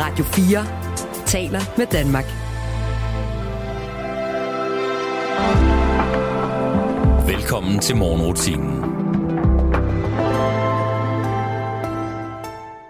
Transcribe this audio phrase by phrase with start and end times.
[0.00, 2.24] Radio 4 taler med Danmark.
[7.28, 8.78] Velkommen til morgenrutinen.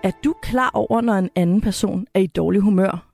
[0.03, 3.11] Er du klar over, når en anden person er i dårlig humør?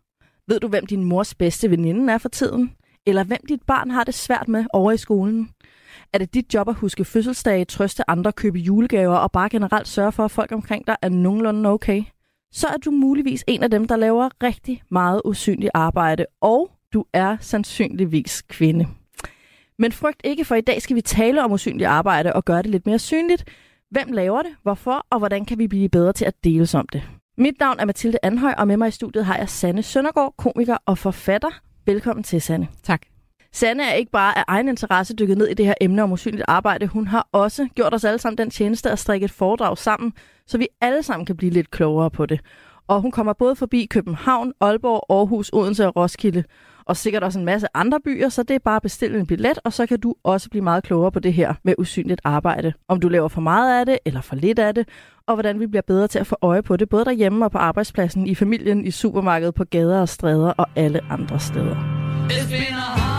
[0.48, 2.72] Ved du, hvem din mors bedste veninde er for tiden?
[3.06, 5.50] Eller hvem dit barn har det svært med over i skolen?
[6.12, 10.12] Er det dit job at huske fødselsdage, trøste andre, købe julegaver og bare generelt sørge
[10.12, 12.04] for, at folk omkring dig er nogenlunde okay?
[12.55, 17.04] Så er du muligvis en af dem, der laver rigtig meget usynligt arbejde, og du
[17.13, 18.86] er sandsynligvis kvinde.
[19.79, 22.71] Men frygt ikke, for i dag skal vi tale om usynligt arbejde og gøre det
[22.71, 23.44] lidt mere synligt.
[23.90, 27.03] Hvem laver det, hvorfor og hvordan kan vi blive bedre til at dele om det?
[27.39, 30.77] Mit navn er Mathilde Anhøj, og med mig i studiet har jeg Sanne Søndergaard, komiker
[30.86, 31.61] og forfatter.
[31.86, 32.69] Velkommen til, Sanne.
[32.83, 33.14] Tak.
[33.55, 36.44] Sanne er ikke bare af egen interesse dykket ned i det her emne om usynligt
[36.48, 36.86] arbejde.
[36.86, 40.12] Hun har også gjort os alle sammen den tjeneste at strikke et foredrag sammen,
[40.47, 42.41] så vi alle sammen kan blive lidt klogere på det.
[42.89, 46.44] Og hun kommer både forbi København, Aalborg, Aarhus, Odense og Roskilde
[46.86, 49.58] og sikkert også en masse andre byer, så det er bare at bestille en billet,
[49.64, 52.72] og så kan du også blive meget klogere på det her med usynligt arbejde.
[52.88, 54.88] Om du laver for meget af det, eller for lidt af det,
[55.27, 57.58] og hvordan vi bliver bedre til at få øje på det, både derhjemme og på
[57.58, 61.77] arbejdspladsen, i familien, i supermarkedet, på gader og stræder og alle andre steder.
[62.30, 62.78] It's been
[63.10, 63.13] a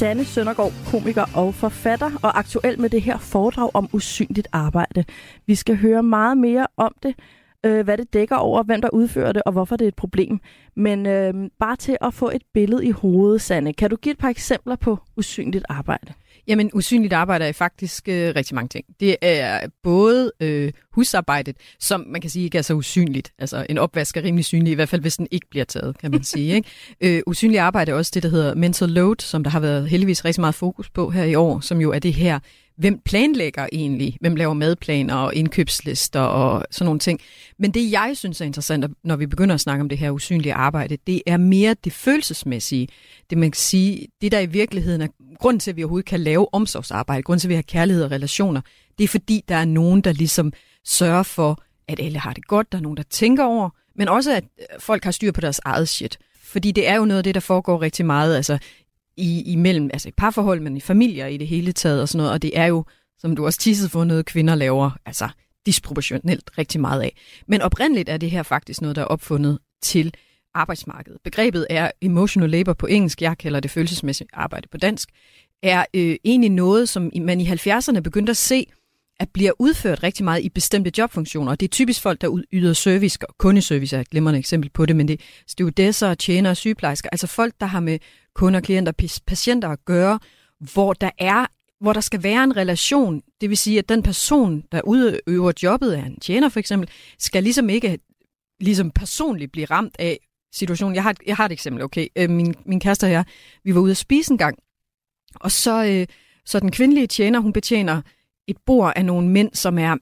[0.00, 5.04] Sanne Søndergaard, komiker og forfatter, og aktuel med det her foredrag om usynligt arbejde.
[5.46, 7.14] Vi skal høre meget mere om det,
[7.66, 10.40] øh, hvad det dækker over, hvem der udfører det, og hvorfor det er et problem.
[10.76, 14.18] Men øh, bare til at få et billede i hovedet, Sanne, kan du give et
[14.18, 16.12] par eksempler på usynligt arbejde?
[16.50, 18.84] Jamen, usynligt arbejde er faktisk øh, rigtig mange ting.
[19.00, 23.32] Det er både øh, husarbejdet, som man kan sige ikke er så usynligt.
[23.38, 26.10] Altså, en opvask er rimelig synlig, i hvert fald hvis den ikke bliver taget, kan
[26.10, 26.54] man sige.
[26.54, 26.68] Ikke?
[27.00, 30.24] Øh, usynligt arbejde er også det, der hedder mental load, som der har været heldigvis
[30.24, 32.38] rigtig meget fokus på her i år, som jo er det her,
[32.80, 34.16] hvem planlægger egentlig?
[34.20, 37.20] Hvem laver madplaner og indkøbslister og sådan nogle ting?
[37.58, 40.54] Men det, jeg synes er interessant, når vi begynder at snakke om det her usynlige
[40.54, 42.88] arbejde, det er mere det følelsesmæssige.
[43.30, 45.08] Det man kan sige, det der i virkeligheden er
[45.38, 48.10] grund til, at vi overhovedet kan lave omsorgsarbejde, grund til, at vi har kærlighed og
[48.10, 48.60] relationer,
[48.98, 50.52] det er fordi, der er nogen, der ligesom
[50.84, 54.32] sørger for, at alle har det godt, der er nogen, der tænker over, men også,
[54.32, 54.44] at
[54.78, 56.18] folk har styr på deres eget shit.
[56.42, 58.58] Fordi det er jo noget af det, der foregår rigtig meget, altså
[59.20, 62.32] i, imellem, altså i parforhold, men i familier i det hele taget og sådan noget,
[62.32, 62.84] og det er jo,
[63.18, 65.28] som du også tissede for, noget kvinder laver, altså
[65.66, 67.16] disproportionelt rigtig meget af.
[67.46, 70.14] Men oprindeligt er det her faktisk noget, der er opfundet til
[70.54, 71.20] arbejdsmarkedet.
[71.24, 75.08] Begrebet er emotional labor på engelsk, jeg kalder det følelsesmæssigt arbejde på dansk,
[75.62, 78.66] er øh, egentlig noget, som man i 70'erne begyndte at se,
[79.20, 81.54] at bliver udført rigtig meget i bestemte jobfunktioner.
[81.54, 84.96] Det er typisk folk, der yder service, og kundeservice er et glimrende eksempel på det,
[84.96, 87.98] men det er stewardesser, tjenere, sygeplejersker, altså folk, der har med
[88.34, 88.92] kunder, klienter,
[89.26, 90.18] patienter at gøre,
[90.72, 91.46] hvor der er
[91.80, 95.98] hvor der skal være en relation, det vil sige, at den person, der udøver jobbet,
[95.98, 97.98] er en tjener for eksempel, skal ligesom ikke
[98.60, 100.18] ligesom personligt blive ramt af
[100.52, 100.94] situationen.
[100.94, 102.06] Jeg har et, jeg har et eksempel, okay.
[102.16, 103.24] Øh, min, min kæreste og jeg,
[103.64, 104.58] vi var ude at spise en gang,
[105.34, 106.06] og så, øh,
[106.44, 108.02] så den kvindelige tjener, hun betjener
[108.46, 109.96] et bord af nogle mænd, som er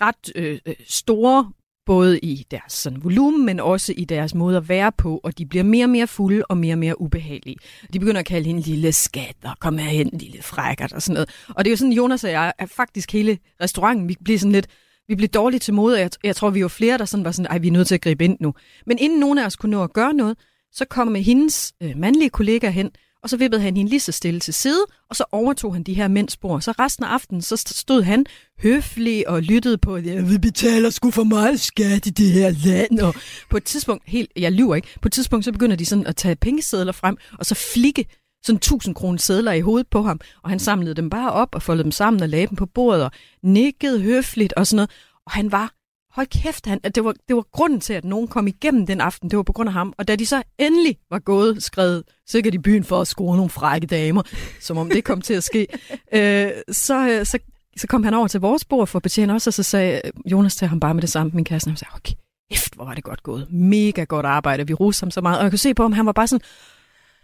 [0.00, 1.52] ret øh, øh store,
[1.86, 5.46] både i deres sådan, volumen, men også i deres måde at være på, og de
[5.46, 7.56] bliver mere og mere fulde og mere og mere ubehagelige.
[7.92, 11.30] De begynder at kalde hende lille skat, og kom herhen, lille frækkert og sådan noget.
[11.48, 14.52] Og det er jo sådan, Jonas og jeg, er faktisk hele restauranten, vi bliver sådan
[14.52, 14.66] lidt,
[15.08, 17.30] vi blev dårligt til mode, og jeg, jeg tror, vi var flere, der sådan var
[17.30, 18.54] sådan, ej, vi er nødt til at gribe ind nu.
[18.86, 20.38] Men inden nogen af os kunne nå at gøre noget,
[20.72, 22.90] så kommer med hendes øh, mandlige kollega hen,
[23.26, 25.94] og så vippede han hende lige så stille til side, og så overtog han de
[25.94, 26.58] her mænds spor.
[26.60, 28.26] Så resten af aftenen, så stod han
[28.62, 33.00] høflig og lyttede på, at vi betaler sgu for meget skat i det her land.
[33.00, 33.14] Og
[33.50, 36.16] på et tidspunkt, helt, jeg lyver ikke, på et tidspunkt, så begynder de sådan at
[36.16, 38.06] tage pengesedler frem, og så flikke
[38.44, 41.62] sådan 1000 kroner sædler i hovedet på ham, og han samlede dem bare op og
[41.62, 43.10] foldede dem sammen og lagde dem på bordet og
[43.42, 44.90] nikkede høfligt og sådan noget.
[45.26, 45.72] Og han var,
[46.16, 49.30] hold kæft, han, det, var, det var grunden til, at nogen kom igennem den aften,
[49.30, 49.92] det var på grund af ham.
[49.98, 53.50] Og da de så endelig var gået, skrevet sikkert i byen for at score nogle
[53.50, 54.22] frække damer,
[54.60, 55.66] som om det kom til at ske,
[56.14, 57.38] øh, så, øh, så,
[57.76, 60.56] så kom han over til vores bord for at betjene os, og så sagde Jonas
[60.56, 62.12] til ham bare med det samme, min kæreste, han sagde, okay,
[62.50, 63.52] kæft, hvor var det godt gået.
[63.52, 64.66] Mega godt arbejde.
[64.66, 65.38] Vi roste ham så meget.
[65.38, 66.46] Og jeg kunne se på ham, han var bare sådan...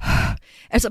[0.71, 0.91] Altså,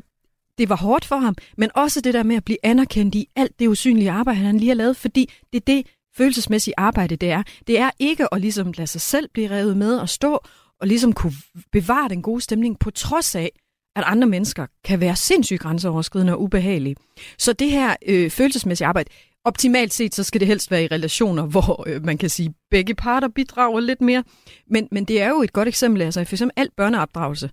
[0.57, 3.59] det var hårdt for ham, men også det der med at blive anerkendt i alt
[3.59, 5.85] det usynlige arbejde, han lige har lavet, fordi det er det
[6.17, 7.43] følelsesmæssige arbejde, det er.
[7.67, 10.39] Det er ikke at ligesom lade sig selv blive revet med og stå
[10.81, 11.33] og ligesom kunne
[11.71, 13.51] bevare den gode stemning, på trods af,
[13.95, 16.95] at andre mennesker kan være sindssygt grænseoverskridende og ubehagelige.
[17.37, 19.09] Så det her øh, følelsesmæssige arbejde,
[19.45, 22.95] optimalt set, så skal det helst være i relationer, hvor øh, man kan sige, begge
[22.95, 24.23] parter bidrager lidt mere.
[24.67, 27.49] Men, men det er jo et godt eksempel, altså for eksempel alt børneopdragelse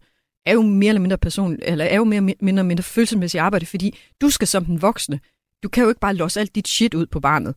[0.47, 3.99] er jo mere eller mindre person, eller er jo mere mindre mindre følelsesmæssigt arbejde, fordi
[4.21, 5.21] du skal som den voksne,
[5.63, 7.55] du kan jo ikke bare losse alt dit shit ud på barnet.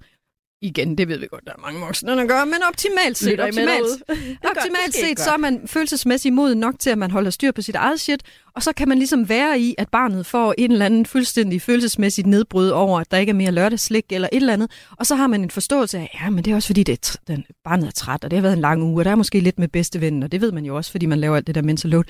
[0.64, 4.04] Igen, det ved vi godt, der er mange voksne, der gør, men optimalt set, optimalt,
[4.44, 4.96] optimalt.
[5.04, 8.00] Set, så er man følelsesmæssigt moden nok til, at man holder styr på sit eget
[8.00, 8.24] shit,
[8.56, 12.28] og så kan man ligesom være i, at barnet får en eller anden fuldstændig følelsesmæssigt
[12.28, 15.28] nedbrud over, at der ikke er mere lørdagsslik eller et eller andet, og så har
[15.28, 17.92] man en forståelse af, ja, men det er også fordi, det er den, barnet er
[17.92, 20.02] træt, og det har været en lang uge, og der er måske lidt med bedste
[20.02, 22.04] ven, og det ved man jo også, fordi man laver alt det der mental load.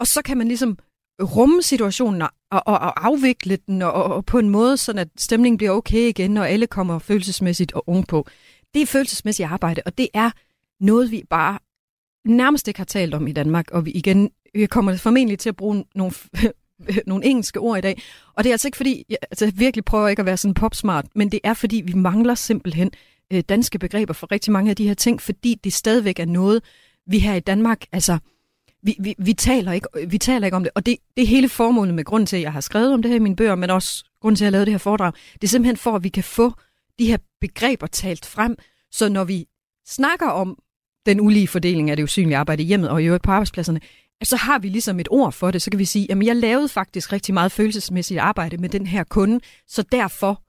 [0.00, 0.78] Og så kan man ligesom
[1.22, 5.56] rumme situationen og, og, og afvikle den og, og på en måde, så at stemningen
[5.56, 8.26] bliver okay igen, og alle kommer følelsesmæssigt og ung på.
[8.74, 10.30] Det er følelsesmæssigt arbejde, og det er
[10.80, 11.58] noget, vi bare
[12.24, 15.56] nærmest ikke har talt om i Danmark, og vi igen vi kommer formentlig til at
[15.56, 16.12] bruge nogle,
[17.06, 18.02] nogle engelske ord i dag.
[18.34, 20.54] Og det er altså ikke fordi, jeg, altså, jeg virkelig prøver ikke at være sådan
[20.54, 22.90] popsmart, men det er fordi, vi mangler simpelthen
[23.32, 26.62] øh, danske begreber for rigtig mange af de her ting, fordi det stadigvæk er noget,
[27.06, 28.18] vi her i Danmark, altså
[28.82, 30.72] vi, vi, vi, taler ikke, vi taler ikke om det.
[30.74, 33.10] Og det, det er hele formålet med grund til, at jeg har skrevet om det
[33.10, 35.12] her i mine bøger, men også grund til, at jeg har lavet det her foredrag.
[35.32, 36.52] Det er simpelthen for, at vi kan få
[36.98, 38.56] de her begreber talt frem,
[38.92, 39.46] så når vi
[39.86, 40.58] snakker om
[41.06, 43.80] den ulige fordeling af det usynlige arbejde i hjemmet og i øvrigt på arbejdspladserne,
[44.22, 45.62] så har vi ligesom et ord for det.
[45.62, 49.04] Så kan vi sige, at jeg lavede faktisk rigtig meget følelsesmæssigt arbejde med den her
[49.04, 50.42] kunde, så derfor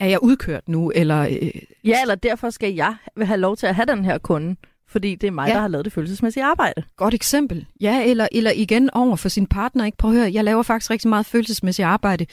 [0.00, 0.90] er jeg udkørt nu.
[0.94, 1.50] Eller, øh...
[1.84, 4.56] Ja, eller derfor skal jeg have lov til at have den her kunde
[4.92, 5.54] fordi det er mig, ja.
[5.54, 6.82] der har lavet det følelsesmæssige arbejde.
[6.96, 7.66] Godt eksempel.
[7.80, 9.84] Ja, eller, eller igen over for sin partner.
[9.84, 9.98] Ikke?
[9.98, 12.26] Prøv at høre, jeg laver faktisk rigtig meget følelsesmæssigt arbejde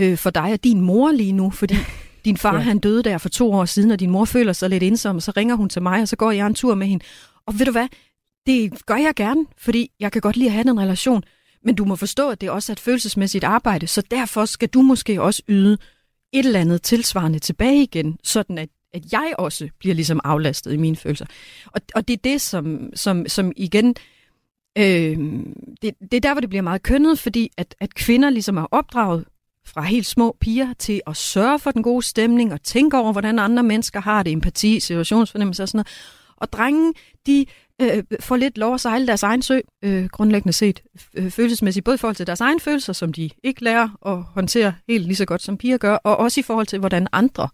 [0.00, 1.74] øh, for dig og din mor lige nu, fordi
[2.24, 2.60] din far ja.
[2.60, 5.22] han døde der for to år siden, og din mor føler sig lidt ensom, og
[5.22, 7.04] så ringer hun til mig, og så går jeg en tur med hende.
[7.46, 7.88] Og ved du hvad,
[8.46, 11.22] det gør jeg gerne, fordi jeg kan godt lide at have den relation.
[11.64, 14.82] Men du må forstå, at det også er et følelsesmæssigt arbejde, så derfor skal du
[14.82, 15.78] måske også yde
[16.32, 20.76] et eller andet tilsvarende tilbage igen, sådan at at jeg også bliver ligesom aflastet i
[20.76, 21.26] mine følelser.
[21.66, 23.94] Og, og det er det, som, som, som igen,
[24.78, 25.18] øh,
[25.82, 28.66] det, det er der, hvor det bliver meget kønnet, fordi at, at kvinder ligesom er
[28.70, 29.24] opdraget
[29.66, 33.38] fra helt små piger til at sørge for den gode stemning og tænke over, hvordan
[33.38, 35.88] andre mennesker har det, empati, situationsfornemmelse og sådan noget.
[36.36, 36.92] Og drenge,
[37.26, 37.46] de
[37.82, 40.82] øh, får lidt lov at sejle deres egen sø, øh, grundlæggende set,
[41.14, 44.74] øh, følelsesmæssigt, både i forhold til deres egne følelser, som de ikke lærer at håndtere
[44.88, 47.48] helt lige så godt, som piger gør, og også i forhold til, hvordan andre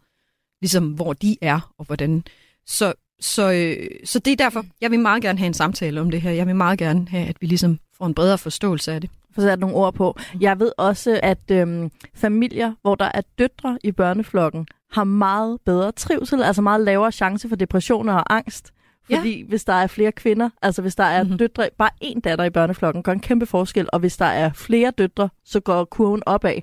[0.62, 2.24] ligesom hvor de er, og hvordan.
[2.66, 6.10] Så, så, øh, så det er derfor, jeg vil meget gerne have en samtale om
[6.10, 6.30] det her.
[6.30, 9.10] Jeg vil meget gerne have, at vi ligesom får en bredere forståelse af det.
[9.34, 10.18] For sat nogle ord på.
[10.40, 15.92] Jeg ved også, at øhm, familier, hvor der er døtre i børneflokken, har meget bedre
[15.92, 18.72] trivsel, altså meget lavere chance for depressioner og angst.
[19.04, 19.44] Fordi ja.
[19.48, 21.38] hvis der er flere kvinder, altså hvis der er mm-hmm.
[21.38, 24.90] døtre, bare én datter i børneflokken, gør en kæmpe forskel, og hvis der er flere
[24.90, 26.54] døtre, så går kurven opad.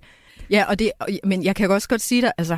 [0.50, 0.92] Ja, og det,
[1.24, 2.58] men jeg kan også godt sige dig, altså,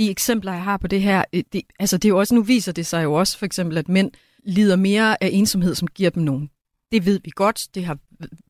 [0.00, 2.42] de eksempler, jeg har på det her, øh, det, altså det er jo også, nu
[2.42, 4.10] viser det sig jo også for eksempel, at mænd
[4.44, 6.50] lider mere af ensomhed, som giver dem nogen.
[6.92, 7.98] Det ved vi godt, det har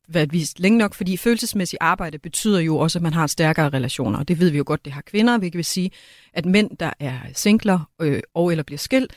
[0.07, 4.19] været vist længe nok, fordi følelsesmæssigt arbejde betyder jo også, at man har stærkere relationer,
[4.19, 5.91] og det ved vi jo godt, det har kvinder, hvilket vil sige,
[6.33, 9.13] at mænd, der er singler øh, og eller bliver skilt,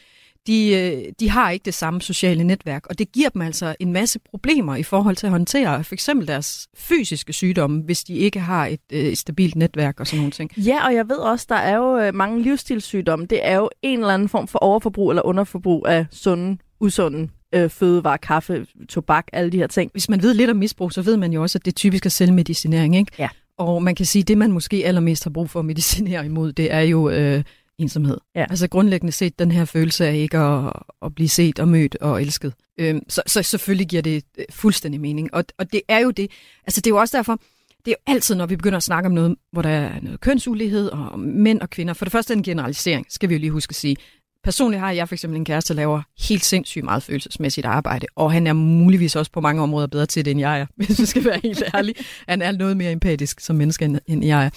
[0.47, 3.93] de, øh, de har ikke det samme sociale netværk, og det giver dem altså en
[3.93, 8.41] masse problemer i forhold til at håndtere for eksempel deres fysiske sygdomme, hvis de ikke
[8.41, 10.51] har et, øh, et stabilt netværk og sådan nogle ting.
[10.57, 13.27] Ja, og jeg ved også, der er jo øh, mange livsstilssygdomme.
[13.27, 17.71] Det er jo en eller anden form for overforbrug eller underforbrug af sunde, usunde øh,
[17.71, 19.91] fødevarer, kaffe, tobak, alle de her ting.
[19.93, 22.11] Hvis man ved lidt om misbrug, så ved man jo også, at det typisk er
[22.11, 23.13] selvmedicinering, ikke?
[23.19, 23.29] Ja.
[23.59, 26.53] Og man kan sige, at det, man måske allermest har brug for at medicinere imod,
[26.53, 27.43] det er jo øh,
[27.78, 28.19] ensomhed.
[28.35, 28.47] Ja.
[28.50, 32.23] Altså grundlæggende set den her følelse af ikke at, at blive set og mødt og
[32.23, 32.54] elsket.
[32.78, 35.35] Øhm, så, så selvfølgelig giver det øh, fuldstændig mening.
[35.35, 36.31] Og, og det er jo det.
[36.66, 37.40] Altså det er jo også derfor,
[37.85, 40.21] det er jo altid, når vi begynder at snakke om noget, hvor der er noget
[40.21, 41.95] kønsulighed og mænd og kvinder.
[41.95, 43.97] For det første er en generalisering, skal vi jo lige huske at sige.
[44.45, 48.33] Personligt har jeg for eksempel en kæreste, der laver helt sindssygt meget følelsesmæssigt arbejde, og
[48.33, 51.07] han er muligvis også på mange områder bedre til det, end jeg er, hvis vi
[51.07, 51.95] skal være helt ærlig.
[52.28, 54.50] Han er noget mere empatisk som menneske, end jeg er.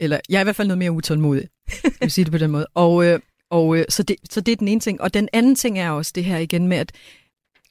[0.00, 2.50] Eller jeg er i hvert fald noget mere utålmodig, skal vi sige det på den
[2.50, 2.66] måde.
[2.74, 5.00] Og, øh, og øh, så, det, så det er den ene ting.
[5.00, 6.92] Og den anden ting er også det her igen med, at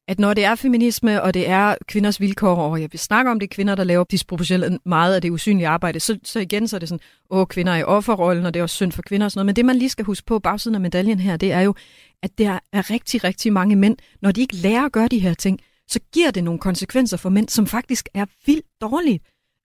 [0.07, 3.39] at når det er feminisme, og det er kvinders vilkår, og jeg vil snakke om
[3.39, 6.79] det kvinder, der laver disproportionelt meget af det usynlige arbejde, så, så igen så er
[6.79, 9.31] det sådan, åh, kvinder er i offerrollen, og det er også synd for kvinder og
[9.31, 9.45] sådan noget.
[9.45, 11.75] Men det, man lige skal huske på bagsiden af medaljen her, det er jo,
[12.23, 15.33] at der er rigtig, rigtig mange mænd, når de ikke lærer at gøre de her
[15.33, 19.19] ting, så giver det nogle konsekvenser for mænd, som faktisk er vildt dårlige.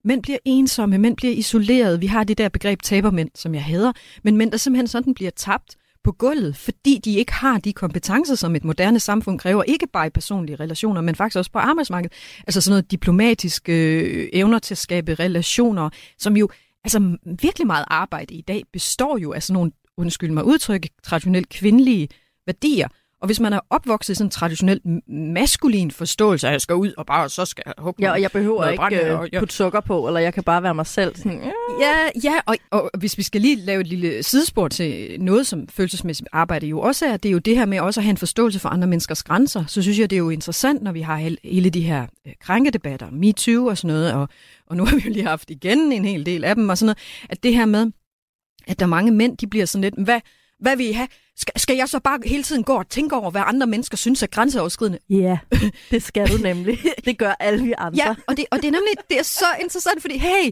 [0.04, 2.00] Mænd bliver ensomme, mænd bliver isoleret.
[2.00, 3.92] Vi har det der begreb tabermænd, som jeg hader.
[4.22, 8.34] Men mænd, der simpelthen sådan bliver tabt, på gulvet, fordi de ikke har de kompetencer,
[8.34, 12.16] som et moderne samfund kræver, ikke bare i personlige relationer, men faktisk også på arbejdsmarkedet.
[12.46, 16.48] Altså sådan noget diplomatiske øh, evner til at skabe relationer, som jo,
[16.84, 21.48] altså virkelig meget arbejde i dag består jo af sådan nogle, undskyld mig udtryk, traditionelt
[21.48, 22.08] kvindelige
[22.46, 22.88] værdier,
[23.22, 26.92] og hvis man er opvokset i sådan en traditionel maskulin forståelse, at jeg skal ud
[26.98, 29.38] og bare, så skal jeg hugge Ja, og jeg behøver ikke brænde, øh, og, ja.
[29.38, 31.16] putte sukker på, eller jeg kan bare være mig selv.
[31.16, 31.50] Sådan, ja,
[31.80, 35.68] ja, ja og, og hvis vi skal lige lave et lille sidespor til noget, som
[35.68, 38.16] følelsesmæssigt arbejde jo også er, det er jo det her med også at have en
[38.16, 39.64] forståelse for andre menneskers grænser.
[39.66, 43.10] Så synes jeg, det er jo interessant, når vi har hele de her øh, krænkedebatter,
[43.10, 44.28] MeToo og sådan noget, og,
[44.66, 46.86] og nu har vi jo lige haft igen en hel del af dem, og sådan
[46.86, 46.98] noget,
[47.30, 47.90] at det her med,
[48.66, 50.20] at der er mange mænd, de bliver sådan lidt, hvad,
[50.62, 51.08] hvad vil I have?
[51.36, 54.22] Skal, skal jeg så bare hele tiden gå og tænke over, hvad andre mennesker synes
[54.22, 54.98] er grænseoverskridende?
[55.10, 55.38] Ja,
[55.90, 56.78] det skal du nemlig.
[57.04, 58.06] Det gør alle vi andre.
[58.06, 60.50] Ja, og det, og det er nemlig det er så interessant, fordi hey,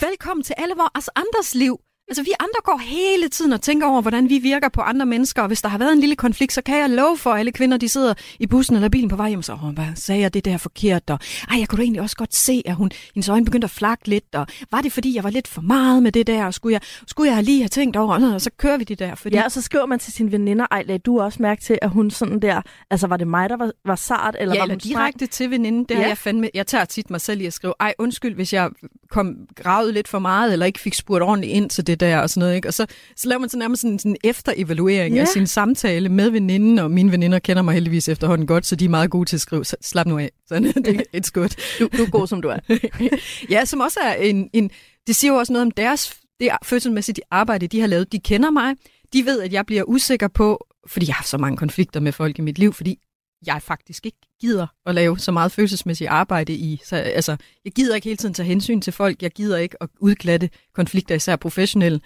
[0.00, 1.80] velkommen til alle vores andres liv.
[2.08, 5.42] Altså, vi andre går hele tiden og tænker over, hvordan vi virker på andre mennesker,
[5.42, 7.52] og hvis der har været en lille konflikt, så kan jeg love for, at alle
[7.52, 10.34] kvinder, de sidder i bussen eller bilen på vej hjem, så oh, hvad sagde jeg
[10.34, 11.18] det der forkert, og
[11.50, 14.34] ej, jeg kunne egentlig også godt se, at hun, hendes øjne begyndte at flakke lidt,
[14.34, 16.80] og var det fordi, jeg var lidt for meget med det der, og skulle jeg,
[17.06, 19.14] skulle jeg lige have tænkt over, og så kører vi det der.
[19.14, 19.36] Fordi...
[19.36, 21.90] Ja, og så skriver man til sine veninder, ej, lagde du også mærke til, at
[21.90, 24.74] hun sådan der, altså var det mig, der var, var sart, eller ja, var eller
[24.74, 25.30] hun direkte smart?
[25.30, 26.08] til veninden, det ja.
[26.08, 28.70] jeg fandme, jeg tager tit mig selv i at skrive, ej, undskyld, hvis jeg
[29.10, 32.30] kom gravet lidt for meget, eller ikke fik spurgt ordentligt ind til det der, og
[32.30, 32.68] sådan noget, ikke?
[32.68, 32.86] Og så,
[33.16, 35.22] så laver man så nærmest sådan, sådan en efterevaluering yeah.
[35.22, 38.84] af sin samtale med veninden, og mine veninder kender mig heldigvis efterhånden godt, så de
[38.84, 40.30] er meget gode til at skrive, så slap nu af.
[40.46, 41.56] Så det er et skut.
[41.78, 42.58] Du, du er god, som du er.
[43.54, 44.70] ja, som også er en, en,
[45.06, 48.12] det siger jo også noget om deres det følelsesmæssige arbejde, de har lavet.
[48.12, 48.74] De kender mig,
[49.12, 52.38] de ved, at jeg bliver usikker på, fordi jeg har så mange konflikter med folk
[52.38, 52.98] i mit liv, fordi
[53.46, 56.80] jeg faktisk ikke gider at lave så meget følelsesmæssigt arbejde i.
[56.84, 59.22] Så, altså, jeg gider ikke hele tiden tage hensyn til folk.
[59.22, 62.00] Jeg gider ikke at udglatte konflikter, især professionelle.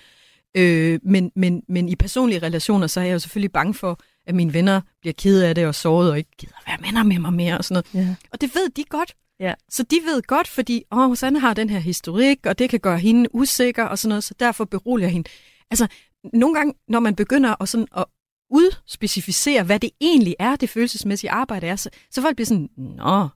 [0.54, 4.34] Øh, men, men, men i personlige relationer, så er jeg jo selvfølgelig bange for, at
[4.34, 7.32] mine venner bliver ked af det og såret og ikke gider være venner med mig
[7.32, 8.06] mere og sådan noget.
[8.06, 8.14] Ja.
[8.32, 9.14] Og det ved de godt.
[9.40, 9.54] Ja.
[9.68, 12.98] Så de ved godt, fordi åh, Susanne har den her historik, og det kan gøre
[12.98, 15.28] hende usikker og sådan noget, så derfor beroliger jeg hende.
[15.70, 15.86] Altså,
[16.32, 18.04] nogle gange, når man begynder at, sådan, at
[18.52, 23.28] udspecificere, hvad det egentlig er, det følelsesmæssige arbejde er, så, så folk bliver sådan, nå,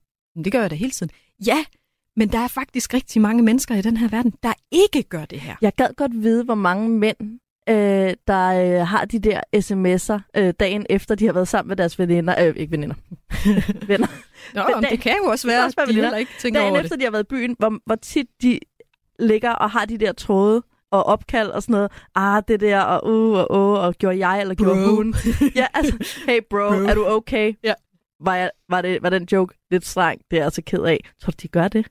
[0.44, 1.10] det gør jeg da hele tiden.
[1.46, 1.64] Ja,
[2.16, 5.40] men der er faktisk rigtig mange mennesker i den her verden, der ikke gør det
[5.40, 5.56] her.
[5.62, 7.16] Jeg gad godt vide, hvor mange mænd,
[7.68, 11.76] øh, der øh, har de der sms'er øh, dagen efter, de har været sammen med
[11.76, 12.48] deres veninder.
[12.48, 12.94] Øh, ikke veninder.
[13.88, 14.06] Venner.
[14.54, 16.80] Nå, Men dag, det kan jo også være, at de heller ikke tænker dagen over
[16.80, 17.00] efter, det.
[17.00, 18.58] de har været i byen, hvor, hvor tit de
[19.18, 21.92] ligger og har de der tråde og opkald og sådan noget.
[22.14, 24.64] Ah, det der, og uh, og uh, og gjorde jeg, eller bro.
[24.64, 25.14] gjorde hun.
[25.54, 27.54] ja, altså, hey bro, bro, er du okay?
[27.64, 27.74] Ja.
[28.20, 30.20] Var, jeg, var, det, var den joke lidt streng?
[30.30, 31.00] Det er jeg altså ked af.
[31.22, 31.86] Tror du, de gør det?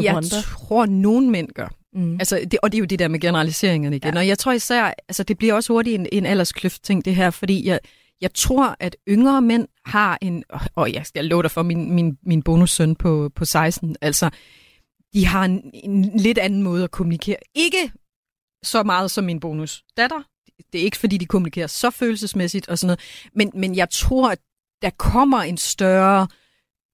[0.00, 0.42] I jeg wonder.
[0.42, 1.68] tror, nogen mænd gør.
[1.92, 2.12] Mm.
[2.14, 4.14] Altså, det, og det er jo det der med generaliseringerne igen.
[4.14, 4.20] Ja.
[4.20, 7.66] Og jeg tror især, altså det bliver også hurtigt en, en alderskløft-ting, det her, fordi
[7.66, 7.78] jeg,
[8.20, 10.44] jeg tror, at yngre mænd har en,
[10.74, 14.30] og jeg skal love dig for min, min, min bonussøn på, på 16, altså,
[15.14, 17.36] de har en, en lidt anden måde at kommunikere.
[17.54, 17.92] Ikke
[18.64, 20.22] så meget som min bonus datter.
[20.72, 23.00] Det er ikke, fordi de kommunikerer så følelsesmæssigt og sådan noget,
[23.34, 24.38] men, men jeg tror, at
[24.82, 26.26] der kommer en større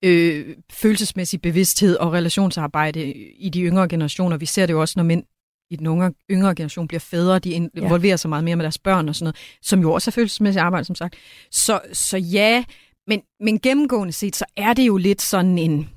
[0.05, 4.37] øh, følelsesmæssig bevidsthed og relationsarbejde i de yngre generationer.
[4.37, 5.25] Vi ser det jo også, når mænd
[5.71, 8.17] i den yngre, yngre generation bliver fædre, de involverer ja.
[8.17, 10.85] sig meget mere med deres børn og sådan noget, som jo også er følelsesmæssigt arbejde,
[10.85, 11.15] som sagt.
[11.51, 12.65] Så, så ja,
[13.07, 15.91] men, men gennemgående set, så er det jo lidt sådan en,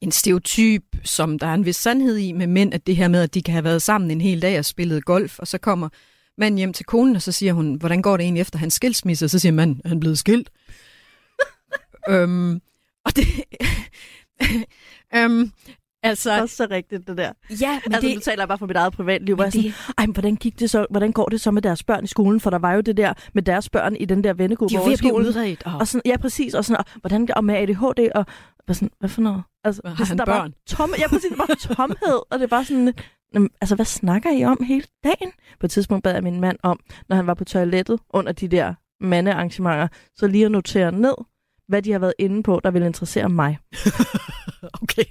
[0.00, 3.22] en stereotyp, som der er en vis sandhed i med mænd, at det her med,
[3.22, 5.88] at de kan have været sammen en hel dag og spillet golf, og så kommer
[6.38, 9.24] manden hjem til konen, og så siger hun, hvordan går det egentlig efter hans skilsmisse?
[9.24, 10.50] Og så siger manden, er han blevet skilt?
[12.10, 12.60] øhm,
[13.04, 13.26] og det...
[15.16, 15.52] øhm,
[16.02, 17.32] Altså, Det er også så rigtigt, det der.
[17.60, 19.34] ja, men altså, det, nu taler jeg bare fra mit eget privatliv.
[19.34, 21.82] Hvor jeg sådan, Ej, men hvordan, gik det så, hvordan går det så med deres
[21.82, 22.40] børn i skolen?
[22.40, 24.96] For der var jo det der med deres børn i den der vennegruppe er over
[24.96, 25.26] skolen.
[25.26, 25.62] udredt.
[25.66, 26.54] Og, Og sådan, ja, præcis.
[26.54, 28.26] Og, sådan, og, hvordan, og med ADHD, og
[28.64, 29.42] hvad, sådan, hvad for noget?
[29.64, 30.54] Altså, Har sådan, der er børn?
[30.66, 31.32] Tomme, ja, præcis.
[31.38, 32.18] Bare tomhed.
[32.30, 32.94] Og det er bare sådan,
[33.34, 35.32] "Jamen, altså, hvad snakker I om hele dagen?
[35.60, 38.48] På et tidspunkt bad jeg min mand om, når han var på toilettet under de
[38.48, 41.14] der mandearrangementer, så lige at notere ned,
[41.70, 43.58] hvad de har været inde på, der vil interessere mig.
[44.82, 45.04] Okay.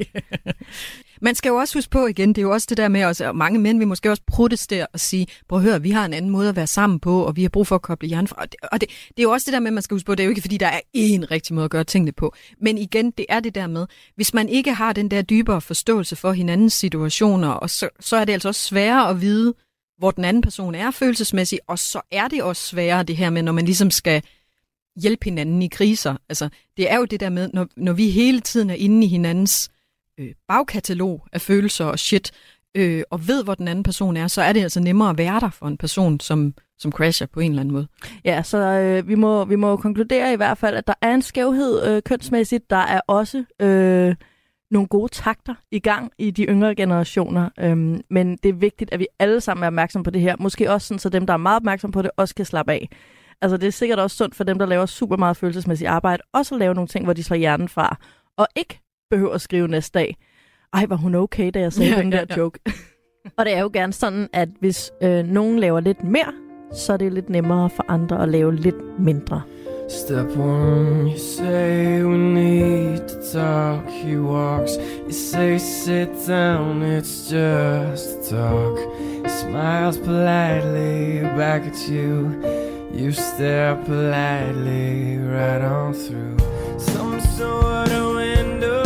[1.21, 3.27] Man skal jo også huske på igen, det er jo også det der med, også,
[3.27, 6.13] og mange mænd vil måske også protestere og sige, prøv at høre, vi har en
[6.13, 8.41] anden måde at være sammen på, og vi har brug for at koble hjernen fra.
[8.41, 10.05] Og det, og det, det er jo også det der med, at man skal huske
[10.05, 12.33] på, det er jo ikke fordi, der er én rigtig måde at gøre tingene på.
[12.61, 13.85] Men igen, det er det der med,
[14.15, 18.25] hvis man ikke har den der dybere forståelse for hinandens situationer, og så, så er
[18.25, 19.53] det altså også sværere at vide,
[19.97, 23.43] hvor den anden person er følelsesmæssigt, og så er det også sværere det her med,
[23.43, 24.23] når man ligesom skal
[24.95, 26.15] hjælpe hinanden i kriser.
[26.29, 29.09] Altså, det er jo det der med, når, når vi hele tiden er inde i
[29.09, 29.69] hinandens
[30.17, 32.31] øh, bagkatalog af følelser og shit,
[32.75, 35.39] øh, og ved, hvor den anden person er, så er det altså nemmere at være
[35.39, 37.87] der for en person, som, som crasher på en eller anden måde.
[38.25, 41.21] Ja, så øh, vi, må, vi må konkludere i hvert fald, at der er en
[41.21, 42.69] skævhed øh, kønsmæssigt.
[42.69, 44.15] Der er også øh,
[44.71, 47.49] nogle gode takter i gang i de yngre generationer.
[47.59, 47.77] øh,
[48.09, 50.35] men det er vigtigt, at vi alle sammen er opmærksomme på det her.
[50.39, 52.89] Måske også sådan, så dem, der er meget opmærksomme på det, også kan slappe af.
[53.41, 56.55] Altså, det er sikkert også sundt for dem, der laver super meget følelsesmæssigt arbejde, også
[56.55, 57.97] at lave nogle ting, hvor de slår hjernen fra,
[58.37, 60.17] og ikke behøver at skrive næste dag.
[60.73, 62.37] Ej, var hun okay, da jeg sagde Ja, den ja, der ja.
[62.37, 62.59] joke.
[63.37, 66.33] og det er jo gerne sådan, at hvis øh, nogen laver lidt mere,
[66.73, 69.41] så er det lidt nemmere for andre at lave lidt mindre.
[69.89, 73.89] Step one, you say we need to talk.
[73.89, 74.71] He walks,
[75.05, 78.77] you say sit down, it's just talk.
[79.25, 82.31] He smiles politely back at you.
[82.91, 86.37] You stare politely right on through
[86.77, 88.78] some sort of window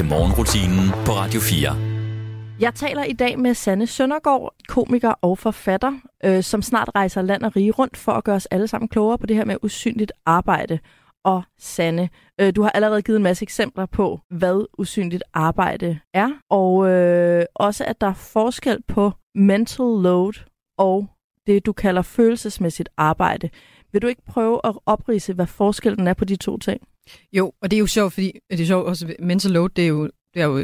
[0.00, 1.76] til morgenrutinen på Radio 4.
[2.60, 5.92] Jeg taler i dag med Sanne Søndergaard, komiker og forfatter,
[6.24, 9.18] øh, som snart rejser land og rige rundt for at gøre os alle sammen klogere
[9.18, 10.78] på det her med usynligt arbejde.
[11.24, 12.08] Og Sanne,
[12.40, 17.44] øh, du har allerede givet en masse eksempler på, hvad usynligt arbejde er, og øh,
[17.54, 20.44] også at der er forskel på mental load
[20.78, 21.06] og
[21.46, 23.50] det, du kalder følelsesmæssigt arbejde.
[23.92, 26.80] Vil du ikke prøve at oprise, hvad forskellen er på de to ting?
[27.32, 29.88] Jo, og det er jo sjovt, fordi det er sjovt også, mental load, det er
[29.88, 30.56] jo, det er jo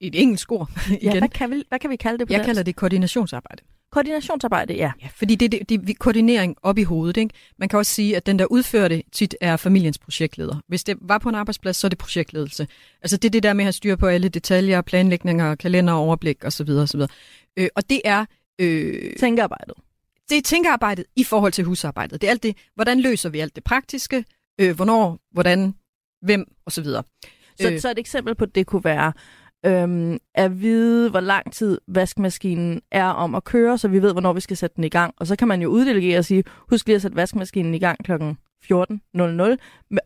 [0.00, 1.18] et engelsk ord Ja, igen.
[1.18, 2.46] hvad kan, vi, hvad kan vi kalde det på Jeg dansk?
[2.48, 3.62] kalder det koordinationsarbejde.
[3.92, 4.92] Koordinationsarbejde, ja.
[5.02, 7.16] Ja, fordi det, det, det er koordinering op i hovedet.
[7.16, 7.34] Ikke?
[7.58, 10.60] Man kan også sige, at den, der udfører det, tit er familiens projektleder.
[10.68, 12.66] Hvis det var på en arbejdsplads, så er det projektledelse.
[13.02, 16.44] Altså det er det der med at have styr på alle detaljer, planlægninger, kalender, overblik
[16.44, 16.68] osv.
[16.70, 17.00] osv.
[17.56, 18.24] Øh, og det er...
[18.60, 19.74] Øh, Tænkearbejdet.
[20.30, 22.20] det er tænkearbejdet i forhold til husarbejdet.
[22.20, 24.24] Det er alt det, hvordan løser vi alt det praktiske,
[24.60, 25.74] øh, hvornår, hvordan,
[26.22, 26.84] hvem osv.
[26.84, 27.02] Så,
[27.62, 27.72] Øh.
[27.72, 27.80] øh.
[27.80, 29.12] så et eksempel på det kunne være
[29.66, 34.32] øhm, at vide, hvor lang tid vaskemaskinen er om at køre, så vi ved, hvornår
[34.32, 35.14] vi skal sætte den i gang.
[35.16, 38.04] Og så kan man jo uddelegere og sige, husk lige at sætte vaskemaskinen i gang
[38.04, 38.12] kl.
[38.72, 39.56] 14.00,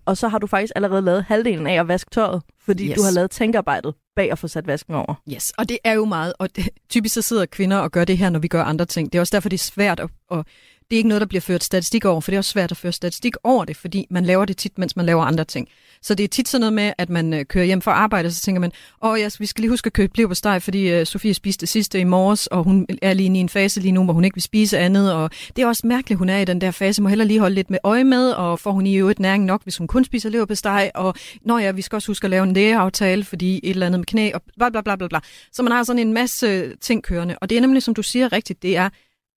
[0.07, 2.95] og så har du faktisk allerede lavet halvdelen af at vaske tøjet, fordi yes.
[2.95, 5.15] du har lavet tænkearbejdet bag at få sat vasken over.
[5.33, 8.19] Yes, og det er jo meget, og det, typisk så sidder kvinder og gør det
[8.19, 9.13] her, når vi gør andre ting.
[9.13, 10.47] Det er også derfor, det er svært at, at
[10.93, 12.77] det er ikke noget, der bliver ført statistik over, for det er også svært at
[12.77, 15.69] føre statistik over det, fordi man laver det tit, mens man laver andre ting.
[16.03, 18.33] Så det er tit sådan noget med, at man øh, kører hjem fra arbejde, og
[18.33, 21.01] så tænker man, åh ja, vi skal lige huske at købe bliv på steg, fordi
[21.01, 23.93] uh, Sofie spiste det sidste i morges, og hun er lige i en fase lige
[23.93, 26.45] nu, hvor hun ikke vil spise andet, og det er også mærkeligt, hun er i
[26.45, 28.97] den der fase, må heller lige holde lidt med øje med, og får hun i
[28.97, 31.97] øvrigt næring nok, hvis hun kun spiser lever på steg, og når ja, vi skal
[31.97, 34.81] også huske at lave en lægeaftale, fordi et eller andet med knæ, og bla bla
[34.81, 35.21] bla bla bla.
[35.53, 38.33] Så man har sådan en masse ting kørende, og det er nemlig, som du siger
[38.33, 38.89] rigtigt, det er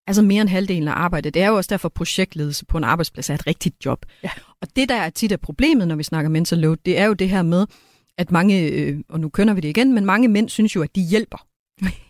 [0.08, 1.34] altså mere end halvdelen af arbejdet.
[1.34, 4.06] Det er jo også derfor, projektledelse på en arbejdsplads er et rigtigt job.
[4.24, 4.30] Ja.
[4.62, 7.14] Og det, der er tit er problemet, når vi snakker mental load, det er jo
[7.14, 7.66] det her med,
[8.18, 10.96] at mange, øh, og nu kønner vi det igen, men mange mænd synes jo, at
[10.96, 11.48] de hjælper.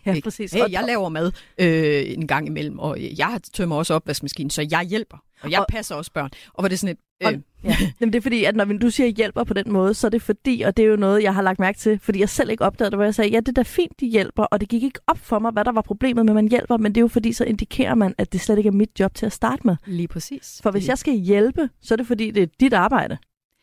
[0.06, 0.52] Ja, præcis.
[0.52, 4.84] Hey, jeg laver mad øh, en gang imellem, og jeg tømmer også opvaskemaskinen, så jeg
[4.84, 5.16] hjælper.
[5.44, 6.30] Og jeg Og- passer også børn.
[6.54, 7.26] Og var det sådan et...
[7.26, 7.76] Og- Øh, Ja.
[8.00, 10.22] Jamen, det er fordi, at når du siger hjælper på den måde, så er det
[10.22, 12.64] fordi, og det er jo noget, jeg har lagt mærke til, fordi jeg selv ikke
[12.64, 14.82] opdagede det, hvor jeg sagde, ja, det er da fint, de hjælper, og det gik
[14.82, 17.00] ikke op for mig, hvad der var problemet med, at man hjælper, men det er
[17.00, 19.62] jo fordi, så indikerer man, at det slet ikke er mit job til at starte
[19.66, 19.76] med.
[19.86, 20.60] lige præcis.
[20.62, 23.18] For hvis jeg skal hjælpe, så er det fordi, det er dit arbejde,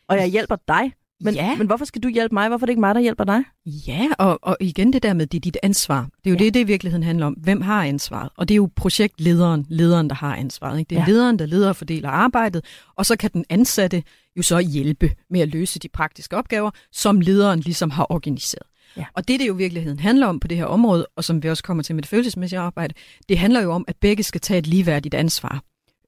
[0.08, 0.92] og jeg hjælper dig.
[1.24, 1.56] Men, Ja.
[1.56, 2.48] men hvorfor skal du hjælpe mig?
[2.48, 3.42] Hvorfor er det ikke mig, der hjælper dig?
[3.66, 6.00] Ja, og, og igen det der med, det er dit ansvar.
[6.24, 6.44] Det er jo Ja.
[6.44, 7.32] det, det i virkeligheden handler om.
[7.32, 8.28] Hvem har ansvaret?
[8.36, 10.78] Og det er jo projektlederen, lederen, der har ansvaret.
[10.78, 10.88] Ikke?
[10.90, 11.06] Det er ja.
[11.12, 12.64] lederen, der leder og fordeler arbejdet,
[12.96, 14.02] og så kan den ansatte
[14.36, 18.66] jo så hjælpe med at løse de praktiske opgaver, som lederen ligesom har organiseret.
[18.96, 19.04] Ja.
[19.14, 21.48] Og det, det jo i virkeligheden handler om på det her område, og som vi
[21.50, 22.94] også kommer til med det følelsesmæssige arbejde,
[23.28, 25.62] det handler jo om, at begge skal tage et ligeværdigt ansvar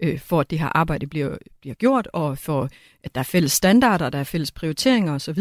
[0.04, 2.68] øh, for, at det her arbejde bliver, bliver gjort, og for,
[3.04, 5.38] at der er fælles standarder, der er fælles prioriteringer osv.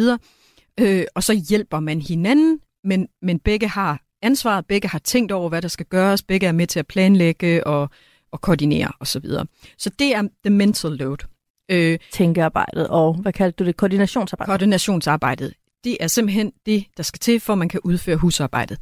[0.79, 5.49] Øh, og så hjælper man hinanden, men, men begge har ansvaret, begge har tænkt over,
[5.49, 7.89] hvad der skal gøres, begge er med til at planlægge og,
[8.31, 9.05] og koordinere osv.
[9.05, 9.45] Så, videre.
[9.77, 11.17] så det er the mental load.
[11.71, 14.49] Øh, Tænkearbejdet og, hvad kaldte du det, koordinationsarbejde?
[14.49, 18.77] koordinationsarbejdet, det er simpelthen det, der skal til, for at man kan udføre husarbejdet.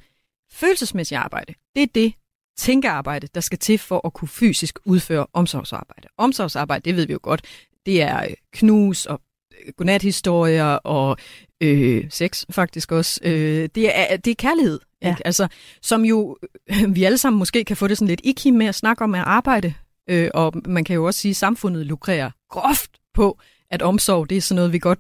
[0.54, 2.14] Følelsesmæssigt arbejde, det er det
[2.58, 6.08] tænkearbejde, der skal til for at kunne fysisk udføre omsorgsarbejde.
[6.18, 7.42] Omsorgsarbejde, det ved vi jo godt,
[7.86, 9.22] det er øh, knus og
[9.66, 11.18] øh, godnathistorier og
[11.62, 13.20] øh, sex faktisk også.
[13.24, 15.10] Øh, det, er, det er kærlighed, Ja.
[15.10, 15.28] ikke?
[15.28, 15.48] Altså,
[15.82, 16.38] som jo
[16.70, 19.16] øh, vi alle sammen måske kan få det sådan lidt ikke med at snakke om
[19.16, 19.74] at arbejde.
[20.10, 23.40] Øh, og man kan jo også sige, at samfundet lukrerer groft på,
[23.72, 25.00] at omsorg, det er sådan noget, vi godt...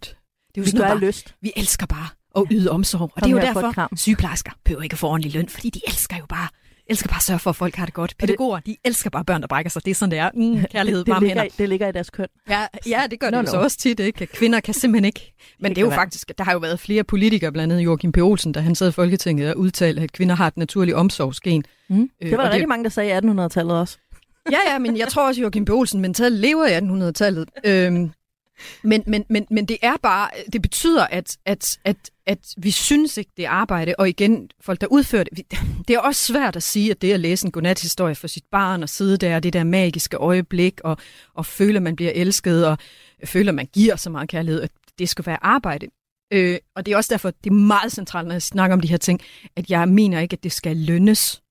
[0.55, 1.35] Det er jo Vi sådan noget, bare, lyst.
[1.41, 3.01] vi elsker bare at yde omsorg.
[3.01, 5.81] Og Kom det er jo derfor, sygeplejersker behøver ikke at få ordentlig løn, fordi de
[5.87, 6.47] elsker jo bare
[6.91, 8.15] elsker bare at sørge for, at folk har det godt.
[8.19, 9.85] Pædagoger, de elsker bare børn, der brækker sig.
[9.85, 10.29] Det er sådan, det er.
[10.33, 11.53] Mm, kærlighed, Det varme ligger, hænder.
[11.55, 12.27] i- det ligger i deres køn.
[12.49, 14.25] Ja, ja, det gør Nå, det jo så også tit, ikke?
[14.25, 15.33] Kvinder kan simpelthen ikke.
[15.59, 15.97] Men Det det er jo være.
[15.97, 18.17] faktisk, der har jo været flere politikere, blandt andet Joachim P.
[18.17, 21.63] Olsen, da han sad i Folketinget og udtalte, at kvinder har et naturligt omsorgsgen.
[21.89, 22.09] Mm.
[22.21, 23.97] Det var der rigtig mange, der sagde i 1800-tallet også.
[24.51, 25.69] Ja, ja, men jeg tror også, Joachim B.
[25.69, 27.49] Olsen mentalt lever i 1800-tallet.
[27.65, 28.11] Øhm,
[28.83, 33.17] men, men, men, men det er bare, det betyder, at, at, at, at vi synes
[33.17, 36.55] ikke, det er arbejde, og igen, folk, der udfører det, vi- det er også svært
[36.55, 39.53] at sige, at det at læse en godnathistorie for sit barn, og sidde der, det
[39.53, 40.97] der magiske øjeblik, og,
[41.33, 42.77] og føle, at man bliver elsket, og
[43.25, 45.87] føle, at man giver så meget kærlighed, at det skal være arbejde.
[46.33, 48.87] Øh, og det er også derfor, det er meget centralt, når jeg snakker om de
[48.87, 49.21] her ting,
[49.55, 51.41] at jeg mener ikke, at det skal lønnes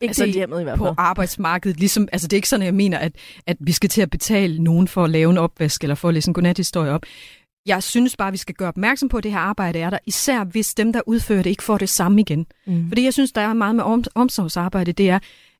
[0.00, 0.94] ikke Altså, det hjemmet i hvert på fald.
[0.98, 1.78] arbejdsmarkedet.
[1.80, 3.12] Ligesom, altså det er ikke sådan, jeg mener, at,
[3.46, 6.14] at vi skal til at betale nogen for at lave en opvask, eller for at
[6.14, 7.02] læse en godnathistorie op.
[7.66, 10.44] Jeg synes bare, vi skal gøre opmærksom på, at det her arbejde er der, især
[10.44, 12.46] hvis dem, der udfører det, ikke får det samme igen.
[12.66, 12.88] Mm.
[12.88, 15.18] Fordi jeg synes, der er meget med om, omsorgsarbejde, det er,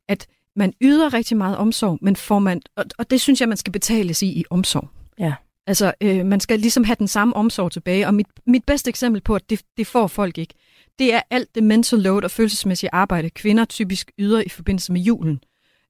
[0.08, 0.26] at
[0.56, 3.72] man yder rigtig meget omsorg, men får man, og, og det synes jeg, man skal
[3.72, 4.88] betales i i omsorg.
[5.18, 5.34] Ja.
[5.66, 9.22] Altså, øh, man skal ligesom have den samme omsorg tilbage, og mit, mit bedste eksempel
[9.22, 10.54] på, at det, det får folk ikke,
[10.98, 15.00] det er alt det mental load og følelsesmæssige arbejde, kvinder typisk yder i forbindelse med
[15.00, 15.40] julen.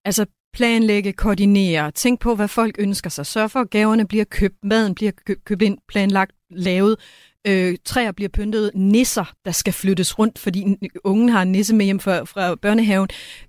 [0.04, 4.56] Altså planlægge, koordinere, tænk på, hvad folk ønsker sig, sørg for, at gaverne bliver købt,
[4.62, 5.12] maden bliver
[5.44, 6.96] købt ind, planlagt, lavet,
[7.46, 10.64] øh, træer bliver pyntet, nisser, der skal flyttes rundt, fordi
[11.04, 13.08] ungen har en nisse med hjem fra, fra børnehaven.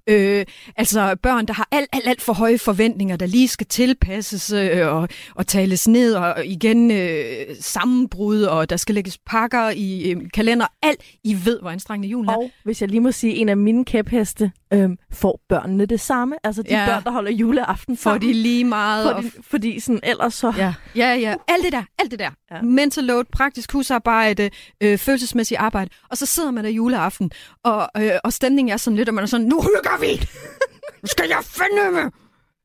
[0.10, 0.46] Øh,
[0.78, 4.88] altså børn, der har alt, alt, alt for høje forventninger, der lige skal tilpasses øh,
[4.88, 10.22] og, og tales ned, og igen øh, sammenbrud, og der skal lægges pakker i øh,
[10.34, 10.66] kalender.
[10.84, 12.34] Alt, I ved, hvor anstrengende julen er.
[12.36, 16.36] Og hvis jeg lige må sige, en af mine kæpheste, øhm, får børnene det samme?
[16.44, 16.86] Altså de Ja.
[16.86, 18.22] børn, der holder juleaften For sammen?
[18.30, 19.16] de lige meget.
[19.16, 20.54] fordi, fordi sådan, ellers så...
[20.58, 21.36] Ja, ja, ja.
[21.48, 22.30] Alt det der, alt det der.
[22.52, 22.62] Ja.
[22.62, 24.50] Mental load, praktisk husarbejde,
[24.82, 25.90] øh, følelsesmæssigt arbejde.
[26.10, 27.32] Og så sidder man der juleaften,
[27.64, 30.30] og, øh, og stemningen er sådan lidt, og man er sådan, nu hygger vi!
[31.02, 32.12] Nu skal jeg fandme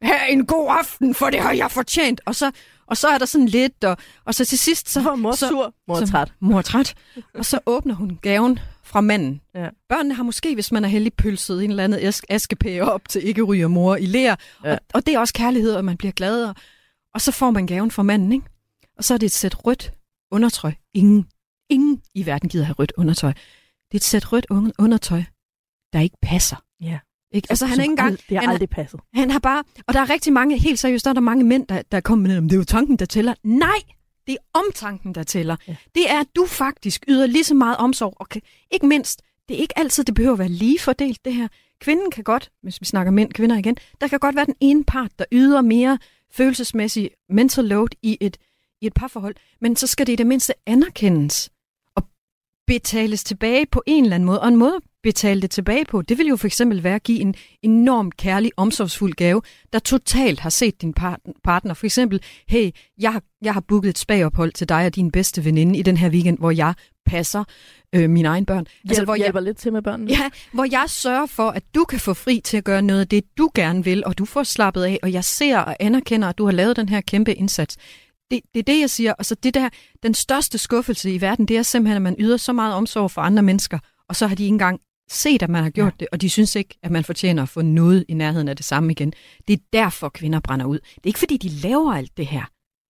[0.03, 2.21] have en god aften, for det har jeg fortjent.
[2.27, 2.51] Og så,
[2.87, 5.75] og så er der sådan lidt, og, og så til sidst, så, mor så, sur,
[5.89, 6.33] mor så- træt.
[6.41, 6.95] Mor træt.
[7.35, 9.41] Og så åbner hun gaven fra manden.
[9.55, 9.69] Ja.
[9.89, 13.27] Børnene har måske, hvis man er heldig, pølset en eller anden ask- askepære op til
[13.29, 14.35] ikke ryger mor i lær.
[14.65, 14.73] Ja.
[14.73, 16.45] Og, og det er også kærlighed, og man bliver glad.
[16.45, 16.55] Og,
[17.15, 18.47] og så får man gaven fra manden, ikke?
[18.99, 19.93] Og så er det et sæt rødt
[20.31, 20.73] undertøj.
[20.95, 21.27] Ingen,
[21.71, 23.33] ingen i verden gider have rødt undertøj.
[23.33, 25.23] Det er et sæt rødt un- undertøj,
[25.93, 26.57] der ikke passer.
[26.81, 26.99] Ja.
[27.33, 27.47] Ikke?
[27.51, 28.19] Altså, han er ikke engang...
[28.29, 29.01] Det har han, aldrig passet.
[29.15, 29.65] han har bare...
[29.87, 32.29] Og der er rigtig mange, helt seriøst, der er der mange mænd, der, der kommer
[32.29, 33.35] med, om det er jo tanken, der tæller.
[33.43, 33.79] Nej!
[34.27, 35.57] Det er omtanken, der tæller.
[35.69, 35.77] Ja.
[35.95, 38.15] Det er, at du faktisk yder lige så meget omsorg.
[38.17, 41.35] Og kan, ikke mindst, det er ikke altid, det behøver at være lige fordelt, det
[41.35, 41.49] her.
[41.81, 44.85] Kvinden kan godt, hvis vi snakker mænd, kvinder igen, der kan godt være den ene
[44.85, 45.99] part, der yder mere
[46.33, 48.37] følelsesmæssig mental load i et,
[48.87, 49.35] i et parforhold.
[49.61, 51.51] Men så skal det i det mindste anerkendes
[51.97, 52.03] og
[52.67, 54.41] betales tilbage på en eller anden måde.
[54.41, 57.03] Og en måde at betale det tilbage på, det vil jo for eksempel være at
[57.03, 61.75] give en enorm kærlig, omsorgsfuld gave, der totalt har set din part- partner.
[61.75, 65.45] For eksempel, hey, jeg har, jeg har booket et spagophold til dig og din bedste
[65.45, 66.75] veninde i den her weekend, hvor jeg
[67.07, 67.45] passer
[67.93, 68.67] øh, mine egne børn.
[68.89, 70.11] Altså, hvor hvor jeg, hjælper lidt til med børnene.
[70.11, 73.09] Ja, hvor jeg sørger for, at du kan få fri til at gøre noget af
[73.09, 76.39] det, du gerne vil, og du får slappet af, og jeg ser og anerkender, at
[76.39, 77.77] du har lavet den her kæmpe indsats.
[78.31, 79.13] Det, det er det, jeg siger.
[79.13, 79.69] Og så det der,
[80.03, 83.21] den største skuffelse i verden, det er simpelthen, at man yder så meget omsorg for
[83.21, 85.97] andre mennesker, og så har de ikke engang set, at man har gjort ja.
[86.01, 88.67] det, og de synes ikke, at man fortjener at få noget i nærheden af det
[88.67, 89.13] samme igen.
[89.49, 90.79] Det er derfor, kvinder brænder ud.
[90.79, 92.45] Det er ikke, fordi de laver alt det her.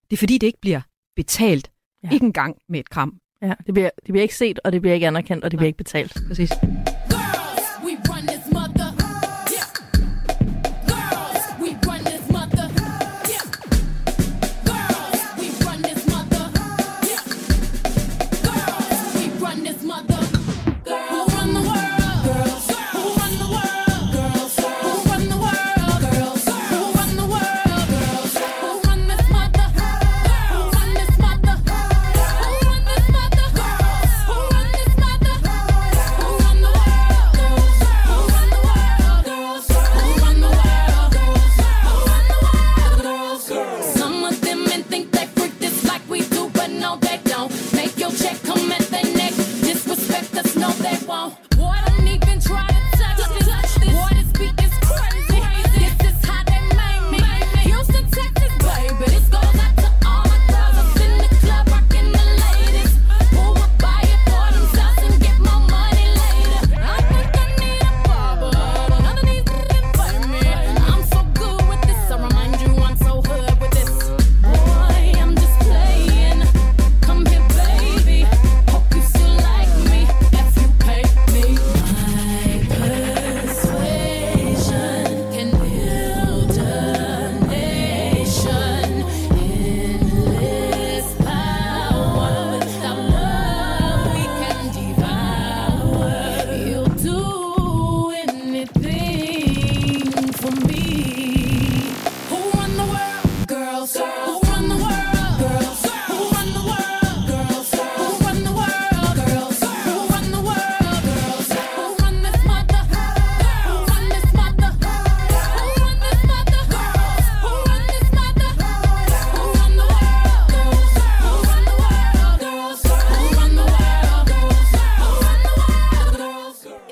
[0.10, 0.82] Det er, fordi det ikke bliver
[1.16, 1.72] betalt.
[2.04, 2.10] Ja.
[2.12, 3.20] Ikke engang med et kram.
[3.42, 5.62] Ja, det bliver, det bliver ikke set, og det bliver ikke anerkendt, og det Nej.
[5.62, 6.18] bliver ikke betalt.
[6.28, 6.52] Præcis.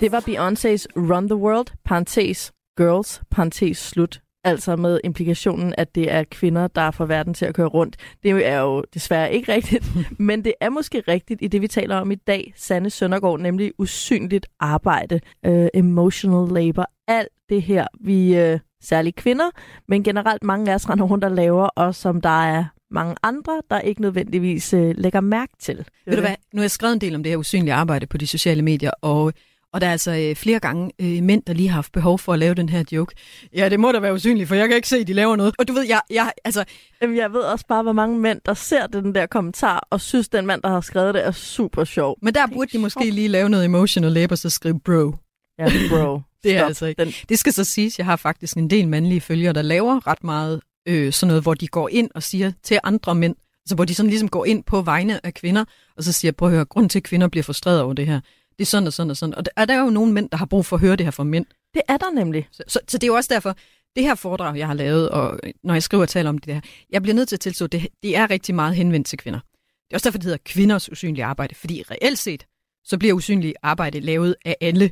[0.03, 4.21] Det var Beyoncé's Run the World, parentes girls, parentes slut.
[4.43, 7.95] Altså med implikationen, at det er kvinder, der får verden til at køre rundt.
[8.23, 9.91] Det er jo desværre ikke rigtigt,
[10.29, 13.71] men det er måske rigtigt i det, vi taler om i dag, Sanne Søndergaard, nemlig
[13.77, 19.49] usynligt arbejde, uh, emotional labor, alt det her, vi uh, særligt kvinder,
[19.87, 23.61] men generelt mange af os render rundt og laver, og som der er mange andre,
[23.69, 25.85] der ikke nødvendigvis uh, lægger mærke til.
[26.05, 28.17] Ved du hvad, nu har jeg skrevet en del om det her usynlige arbejde på
[28.17, 29.33] de sociale medier, og,
[29.73, 32.33] og der er altså øh, flere gange øh, mænd, der lige har haft behov for
[32.33, 33.15] at lave den her joke.
[33.55, 35.53] Ja, det må da være usynligt, for jeg kan ikke se, at de laver noget.
[35.59, 36.63] Og du ved, jeg, jeg, altså,
[37.01, 40.29] Jamen, jeg ved også bare, hvor mange mænd, der ser den der kommentar, og synes,
[40.29, 42.17] den mand, der har skrevet det, er super sjov.
[42.21, 45.15] men der burde de måske lige lave noget emotional labor, så skrive bro.
[45.59, 46.19] Ja, bro.
[46.43, 46.67] Det er Stop.
[46.67, 47.05] altså ikke.
[47.05, 50.23] Den, Det skal så siges, jeg har faktisk en del mandlige følgere, der laver ret
[50.23, 53.86] meget øh, sådan noget, hvor de går ind og siger til andre mænd, altså hvor
[53.86, 55.65] de sådan ligesom går ind på vegne af kvinder,
[55.97, 58.19] og så siger, prøv at høre, grund til, at kvinder bliver frustreret over det her,
[58.59, 59.35] det er sådan og sådan og sådan.
[59.35, 61.11] Og der er der jo nogle mænd, der har brug for at høre det her
[61.11, 61.45] fra mænd.
[61.73, 62.47] det er der nemlig.
[62.51, 63.55] Så, så, så det er jo også derfor,
[63.95, 66.61] det her foredrag, jeg har lavet, og når jeg skriver og taler om det her,
[66.89, 69.39] jeg bliver nødt til at tilstå, det, det er rigtig meget henvendt til kvinder.
[69.39, 72.45] Det er også derfor, det hedder kvinders usynlige arbejde, fordi reelt set,
[72.83, 74.91] så bliver usynlig arbejde lavet af alle,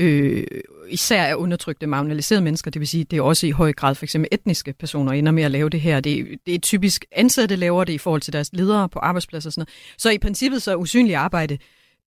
[0.00, 0.46] øh,
[0.88, 4.04] især af undertrykte, marginaliserede mennesker, det vil sige, det er også i høj grad for
[4.04, 6.00] eksempel etniske personer ender med at lave det her.
[6.00, 9.52] Det, det er typisk ansatte laver det i forhold til deres ledere på arbejdspladser og
[9.52, 10.00] sådan noget.
[10.00, 11.58] Så i princippet så er usynlig arbejde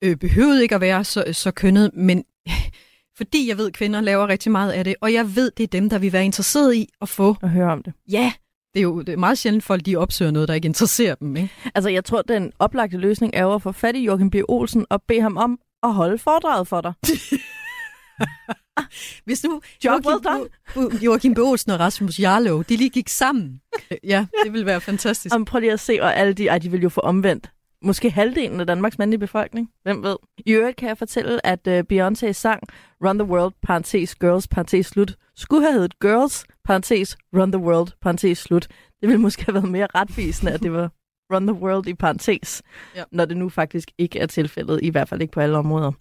[0.03, 2.23] øh, behøvede ikke at være så, så kønnet, men
[3.17, 5.67] fordi jeg ved, at kvinder laver rigtig meget af det, og jeg ved, det er
[5.67, 7.93] dem, der vil være interesseret i at få, At høre om det.
[8.11, 8.33] ja,
[8.73, 11.35] det er jo det er meget sjældent, folk de opsøger noget, der ikke interesserer dem.
[11.37, 11.49] Ikke?
[11.75, 14.35] Altså, jeg tror, den oplagte løsning er jo at få fat i Joachim B.
[14.49, 16.93] Olsen og bede ham om at holde foredraget for dig.
[19.25, 20.11] Hvis nu Joachim,
[20.73, 21.37] Bo, Joachim B.
[21.37, 23.61] Olsen og Rasmus Jarlov, de lige gik sammen.
[24.03, 25.35] Ja, det ville være fantastisk.
[25.35, 27.51] Om, prøv lige at se, og alle de, ej, de vil jo få omvendt.
[27.83, 29.69] Måske halvdelen af Danmarks mandlige befolkning.
[29.83, 30.15] Hvem ved?
[30.45, 32.63] I øvrigt kan jeg fortælle, at uh, Beyoncé's sang
[33.05, 37.87] Run the World, parentes, Girls, parentes, slut, skulle have heddet Girls, parentes, Run the World,
[38.01, 38.67] parentes, slut.
[39.01, 40.91] Det ville måske have været mere retvisende, at det var
[41.33, 42.61] Run the World i parentes,
[42.95, 42.99] Ja.
[42.99, 43.03] ja.
[43.11, 45.91] når det nu faktisk ikke er tilfældet, i hvert fald ikke på alle områder.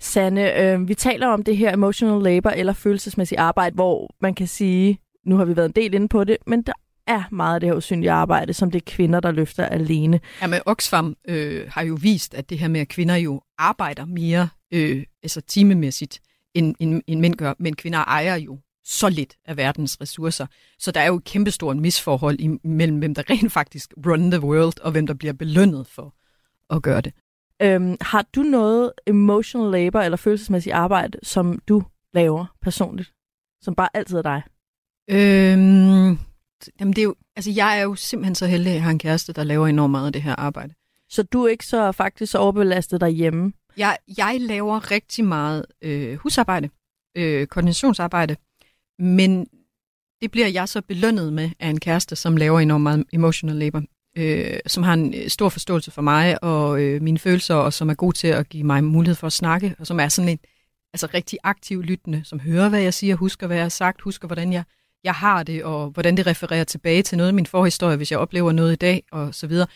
[0.00, 4.46] Sanne, øh, vi taler om det her emotional labor eller følelsesmæssigt arbejde, hvor man kan
[4.46, 6.72] sige, nu har vi været en del inde på det, men der
[7.06, 10.20] er meget af det her usynlige arbejde, som det er kvinder, der løfter alene.
[10.42, 14.04] Ja, men Oxfam øh, har jo vist, at det her med, at kvinder jo arbejder
[14.04, 16.20] mere øh, altså timemæssigt,
[16.54, 20.46] end, end, end mænd gør, men kvinder ejer jo så lidt af verdens ressourcer.
[20.78, 24.80] Så der er jo et kæmpestort misforhold imellem, hvem der rent faktisk run the world,
[24.80, 26.14] og hvem der bliver belønnet for
[26.70, 27.12] at gøre det.
[27.62, 31.82] Øhm, har du noget emotional labor eller følelsesmæssigt arbejde, som du
[32.14, 33.12] laver personligt?
[33.62, 34.42] Som bare altid er dig?
[35.10, 36.18] Øhm,
[36.80, 38.98] jamen det er jo, altså jeg er jo simpelthen så heldig, at jeg har en
[38.98, 40.74] kæreste, der laver enormt meget af det her arbejde.
[41.08, 43.52] Så du er ikke så faktisk så overbelastet derhjemme?
[43.76, 46.68] Jeg, jeg laver rigtig meget øh, husarbejde,
[47.16, 48.36] øh, koordinationsarbejde,
[48.98, 49.46] men
[50.22, 53.82] det bliver jeg så belønnet med af en kæreste, som laver enormt meget emotional labor,
[54.18, 57.90] øh, som har en øh, stor forståelse for mig og øh, mine følelser, og som
[57.90, 60.38] er god til at give mig mulighed for at snakke, og som er sådan en
[60.92, 64.28] altså rigtig aktiv lyttende, som hører, hvad jeg siger, husker, hvad jeg har sagt, husker,
[64.28, 64.64] hvordan jeg,
[65.06, 68.18] jeg har det, og hvordan det refererer tilbage til noget af min forhistorie, hvis jeg
[68.18, 69.66] oplever noget i dag, og så videre.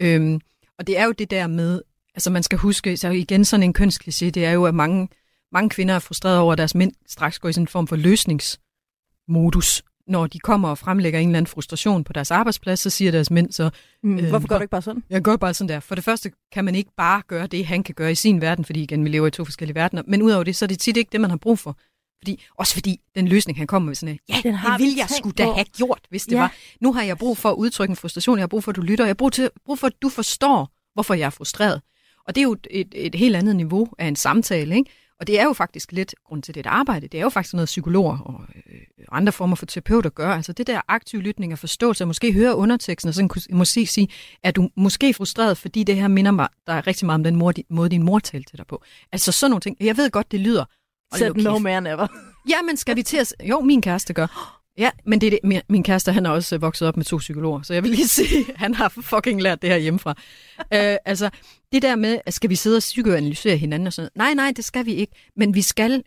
[0.00, 0.40] Øhm,
[0.78, 1.82] og det er jo det der med,
[2.14, 5.08] altså man skal huske, så igen sådan en kønskliché, det er jo, at mange,
[5.52, 7.96] mange kvinder er frustrerede over, at deres mænd straks går i sådan en form for
[7.96, 9.82] løsningsmodus.
[10.06, 13.30] Når de kommer og fremlægger en eller anden frustration på deres arbejdsplads, så siger deres
[13.30, 13.70] mænd så,
[14.02, 15.02] Mm, Øh, hvorfor gør du ikke bare sådan?
[15.10, 15.80] jeg gør bare sådan der.
[15.80, 18.64] For det første kan man ikke bare gøre det, han kan gøre i sin verden,
[18.64, 20.02] fordi igen, vi lever i to forskellige verdener.
[20.06, 21.76] Men udover det, så er det tit ikke det, man har brug for.
[22.22, 24.96] Fordi, også fordi den løsning, han kommer med sådan ja, Den har det vi vil
[24.96, 26.40] jeg skulle da på." have gjort, hvis det Ja.
[26.40, 26.54] var.
[26.80, 28.80] Nu har jeg brug for at udtrykke en frustration, jeg har brug for, at du
[28.82, 31.80] lytter, jeg har brug, til, brug for, at du forstår, hvorfor jeg er frustreret.
[32.28, 34.90] Og det er jo et, et, helt andet niveau af en samtale, ikke?
[35.20, 37.54] Og det er jo faktisk lidt, grund til det et arbejde, det er jo faktisk
[37.54, 38.80] noget psykologer og øh,
[39.12, 40.28] andre former for terapeuter gør.
[40.28, 43.86] Altså det der aktive lytning og forståelse, og måske høre underteksten, og sådan kunne måske
[43.86, 44.08] sige,
[44.42, 47.36] er du måske frustreret, fordi det her minder mig, der er rigtig meget om den
[47.36, 48.82] mor, måde, din mor talte til dig på.
[49.12, 49.76] Altså sådan nogle ting.
[49.80, 50.64] Jeg ved godt, det lyder.
[51.18, 52.06] Nu no man ever.
[52.48, 53.34] Ja, men skal vi til at...
[53.44, 54.56] Jo, min kæreste gør.
[54.78, 55.38] Ja, men det er det.
[55.44, 57.90] Min, min kæreste, han er også øh, vokset op med to psykologer, så jeg vil
[57.90, 60.14] lige sige, han har fucking lært det her hjemmefra.
[60.58, 61.30] øh, altså,
[61.72, 64.36] det der med, at skal vi sidde og psykoanalysere hinanden og sådan noget?
[64.36, 65.12] Nej, nej, det skal vi ikke.
[65.36, 66.02] Men vi skal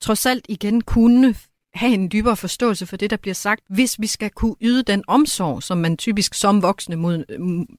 [0.00, 1.34] trods alt igen kunne
[1.74, 5.04] have en dybere forståelse for det, der bliver sagt, hvis vi skal kunne yde den
[5.06, 7.24] omsorg, som man typisk som voksne, mod,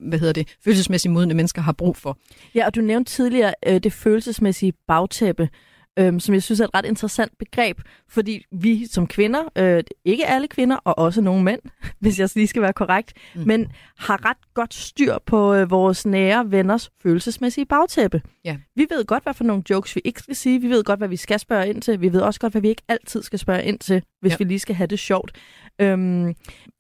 [0.10, 2.18] hvad hedder det, følelsesmæssigt modne mennesker har brug for.
[2.56, 5.50] Ja, og du nævnte tidligere øh, det følelsesmæssige bagtæppe,
[6.00, 7.80] øhm, som jeg synes er et ret interessant begreb,
[8.10, 11.60] fordi vi som kvinder, øh, ikke alle kvinder, og også nogle mænd,
[12.02, 13.42] hvis jeg lige skal være korrekt, Mm.
[13.42, 13.48] mm.
[13.48, 18.22] men har ret godt styr på øh, vores nære venners følelsesmæssige bagtæppe.
[18.46, 18.58] Ja.
[18.76, 20.62] Vi ved godt, hvad for nogle jokes vi ikke skal sige.
[20.62, 22.02] Vi ved godt, hvad vi skal spørge ind til.
[22.02, 24.36] Vi ved også godt, hvad vi ikke altid skal spørge ind til, hvis Ja.
[24.40, 25.32] vi lige skal have det sjovt.
[25.82, 26.34] Øhm,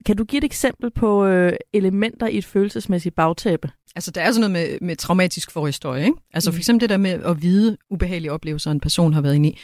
[0.05, 3.69] kan du give et eksempel på øh, elementer i et følelsesmæssigt bagtæppe?
[3.95, 6.17] Altså, der er sådan noget med, med traumatisk forhistorie, ikke?
[6.33, 6.59] Altså, for Mhm.
[6.59, 9.57] eksempel det der med at vide ubehagelige oplevelser, en person har været inde i.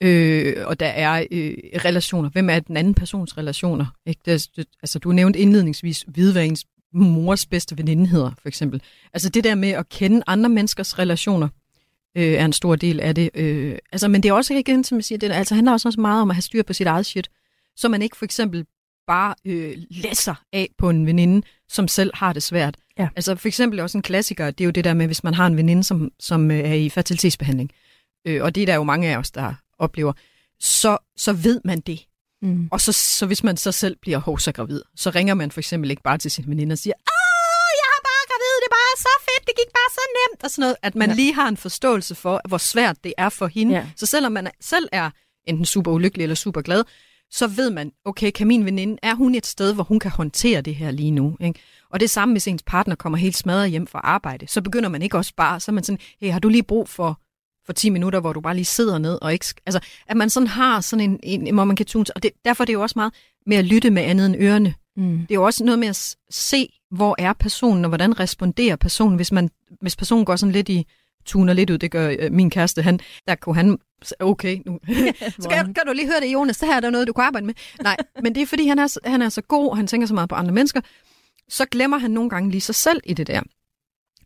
[0.00, 2.30] Øh, og der er øh, relationer.
[2.30, 3.86] Hvem er den anden persons relationer?
[4.06, 4.20] Ikke?
[4.24, 8.82] Det, det, altså, du nævnte indledningsvis vide, hvad ens mors bedste veninde hedder, for eksempel.
[9.12, 11.48] Altså, det der med at kende andre menneskers relationer,
[12.16, 13.30] øh, er en stor del af det.
[13.34, 16.22] Øh, altså, men det er også igen, som jeg siger, det altså, handler også meget
[16.22, 17.30] om at have styr på sit eget shit,
[17.76, 18.66] så man ikke for eksempel
[19.06, 22.76] bare øh, læser af på en veninde, som selv har det svært.
[22.98, 23.08] Ja.
[23.16, 25.46] Altså for eksempel også en klassiker, det er jo det der med, hvis man har
[25.46, 27.70] en veninde, som, som øh, er i fertilitetsbehandling,
[28.26, 30.12] øh, og det er der jo mange af os, der oplever,
[30.60, 32.06] så, så ved man det.
[32.42, 32.68] Mm.
[32.72, 35.90] Og så, så hvis man så selv bliver hovsa gravid, så ringer man for eksempel
[35.90, 38.96] ikke bare til sin veninde og siger, Åh, jeg er bare gravid, det er bare
[38.96, 40.76] så fedt, det gik bare så nemt, og sådan noget.
[40.82, 41.14] At man ja.
[41.14, 43.74] Lige har en forståelse for, hvor svært det er for hende.
[43.74, 43.86] Ja.
[43.96, 45.10] Så selvom man selv er
[45.44, 46.84] enten super ulykkelig eller super glad,
[47.30, 50.60] så ved man, okay, kan min veninde, er hun et sted, hvor hun kan håndtere
[50.60, 51.36] det her lige nu?
[51.40, 51.60] Ikke?
[51.90, 55.02] Og det samme, hvis ens partner kommer helt smadret hjem fra arbejde, så begynder man
[55.02, 57.20] ikke også bare, så er man sådan, hey, har du lige brug for,
[57.66, 60.46] for 10 minutter, hvor du bare lige sidder ned, og ikke, altså, at man sådan
[60.46, 62.92] har sådan en, en hvor man kan tune, og det, derfor er det jo også
[62.96, 63.12] meget
[63.46, 64.74] med at lytte med andet end ørerne.
[64.96, 65.18] Mm.
[65.18, 69.16] Det er jo også noget med at se, hvor er personen, og hvordan responderer personen,
[69.16, 70.86] hvis, man, hvis personen går sådan lidt i,
[71.24, 73.78] tuner lidt ud, det gør øh, min kæreste, han, der kunne han,
[74.20, 74.78] okay, nu,
[75.44, 77.46] skal, kan du lige høre det, Jonas, det her er der noget, du kan arbejde
[77.46, 77.54] med.
[77.82, 80.14] Nej, men det er fordi, han er, han er så god, og han tænker så
[80.14, 80.80] meget på andre mennesker,
[81.48, 83.40] så glemmer han nogle gange lige sig selv i det der,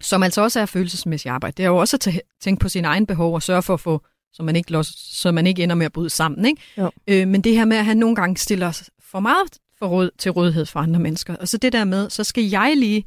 [0.01, 1.55] som altså også er følelsesmæssigt arbejde.
[1.57, 3.81] Det er jo også at tæ- tænke på sine egne behov og sørge for at
[3.81, 6.45] få så man ikke, los, så man ikke ender med at bryde sammen.
[6.47, 6.63] Ikke?
[6.79, 6.91] Jo.
[7.07, 10.31] Øh, men det her med, at han nogle gange stiller for meget for råd, til
[10.31, 11.37] rådighed for andre mennesker.
[11.37, 13.05] Og så det der med, så skal jeg lige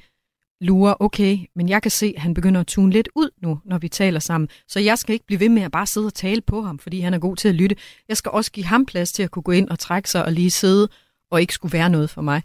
[0.62, 3.78] lure, okay, men jeg kan se, at han begynder at tune lidt ud nu, når
[3.78, 4.50] vi taler sammen.
[4.68, 7.00] Så jeg skal ikke blive ved med at bare sidde og tale på ham, fordi
[7.00, 7.76] han er god til at lytte.
[8.08, 10.32] Jeg skal også give ham plads til at kunne gå ind og trække sig og
[10.32, 10.90] lige sidde,
[11.32, 12.42] og ikke skulle være noget for mig.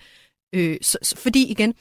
[0.55, 1.74] Øh, så, så, fordi igen,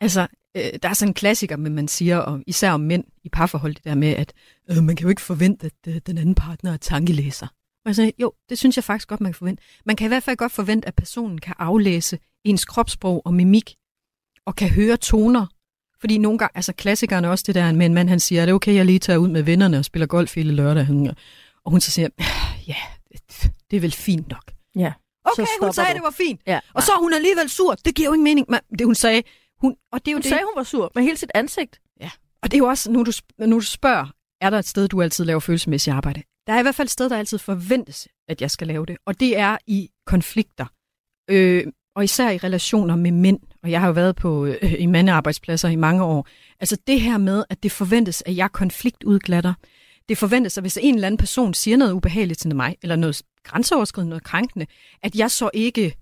[0.00, 0.26] altså,
[0.56, 3.74] øh, der er sådan en klassiker, men man siger, om, især om mænd i parforhold,
[3.74, 4.32] det der med, at
[4.70, 7.46] øh, man kan jo ikke forvente, at øh, den anden partner er tankelæser.
[7.84, 9.62] Og jeg sagde, jo, det synes jeg faktisk godt, man kan forvente.
[9.86, 13.74] Man kan i hvert fald godt forvente, at personen kan aflæse ens kropssprog og mimik,
[14.46, 15.46] og kan høre toner.
[16.00, 18.46] Fordi nogle gange, altså klassikeren er også det der med en mand, han siger, er
[18.46, 20.86] det okay, jeg lige tager ud med vennerne og spiller golf hele lørdag?
[21.64, 22.08] Og hun så siger,
[22.66, 22.76] ja,
[23.70, 24.52] det er vel fint nok.
[24.76, 24.92] Ja.
[25.24, 25.94] Okay, hun sagde, du.
[25.94, 26.40] det var fint.
[26.46, 26.60] Ja.
[26.74, 27.74] Og så er hun alligevel sur.
[27.74, 28.46] Det giver jo ingen mening.
[28.48, 29.22] Men det hun sagde,
[29.62, 30.28] hun, og det er jo Hun det.
[30.28, 31.80] sagde, hun var sur med hele sit ansigt.
[32.42, 33.12] Og det er jo også, nu du,
[33.46, 34.06] nu du spørger,
[34.40, 36.22] er der et sted, du altid laver følelsesmæssigt arbejde?
[36.46, 38.96] Der er i hvert fald et sted, der altid forventes, at jeg skal lave det.
[39.06, 40.66] Og det er i konflikter.
[41.30, 41.64] Øh,
[41.96, 43.38] og især i relationer med mænd.
[43.62, 46.26] Og jeg har jo været på øh, i mandearbejdspladser i mange år.
[46.60, 49.54] Altså det her med, at det forventes, at jeg konfliktudglatter.
[50.08, 53.22] Det forventes, at hvis en eller anden person siger noget ubehageligt til mig, eller noget
[53.44, 54.66] grænseoverskridende, noget krænkende,
[55.02, 55.94] at jeg så ikke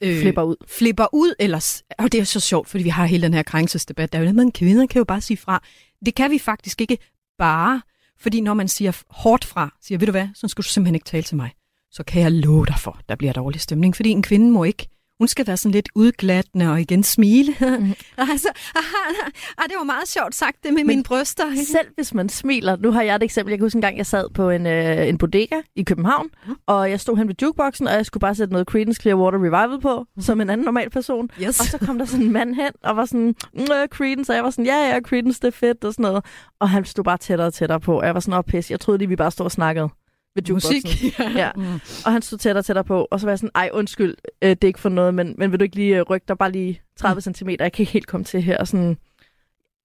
[0.00, 0.56] øh, Flipper ud.
[0.66, 4.12] flipper ud, eller, og det er så sjovt, fordi vi har hele den her krænkelsesdebat,
[4.12, 5.62] der er jo noget, man kvinder kan jo bare sige fra.
[6.06, 6.98] Det kan vi faktisk ikke
[7.38, 7.82] bare,
[8.18, 11.04] fordi når man siger hårdt fra, siger, ved du hvad, så skal du simpelthen ikke
[11.04, 11.50] tale til mig,
[11.90, 14.88] så kan jeg love dig for, der bliver dårlig stemning, fordi en kvinde må ikke
[15.18, 17.54] hun skal være sådan lidt udglattende og igen smile.
[17.60, 17.94] Mm.
[18.32, 21.44] altså, aha, ah, det var meget sjovt sagt, det med Men mine bryster.
[21.76, 22.76] Selv hvis man smiler.
[22.76, 23.50] Nu har jeg et eksempel.
[23.50, 26.26] Jeg kan huske en gang, jeg sad på en, øh, en bodega i København,
[26.66, 29.80] og jeg stod hen ved jukeboxen, og jeg skulle bare sætte noget Creedence Clearwater Revival
[29.80, 31.30] på, som en anden normal person.
[31.42, 31.60] Yes.
[31.60, 34.44] Og så kom der sådan en mand hen, og var sådan, øh, Creedence, og jeg
[34.44, 36.24] var sådan, ja, ja, Creedence, det er fedt, og sådan noget.
[36.60, 38.80] Og han stod bare tættere og tættere på, og jeg var sådan, åh, pis, jeg
[38.80, 39.88] troede lige, vi bare stod og snakkede
[40.36, 40.74] ved jukeboxen.
[40.84, 41.18] Musik.
[41.42, 41.50] Ja.
[41.56, 41.80] Mm.
[42.06, 44.50] Og han stod tættere og tættere på, og så var jeg sådan, ej, undskyld, øh,
[44.50, 46.52] det er ikke for noget, men, men vil du ikke lige øh, rykke dig bare
[46.52, 47.34] lige 30 mm.
[47.34, 47.48] cm?
[47.48, 48.58] Jeg kan ikke helt komme til her.
[48.58, 48.96] Og sådan,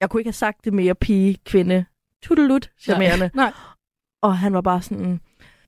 [0.02, 1.86] jeg kunne ikke have sagt det mere pige, kvinde,
[2.24, 3.30] tudelut, charmerende.
[3.36, 3.54] Nej.
[4.22, 5.20] Og han var bare sådan,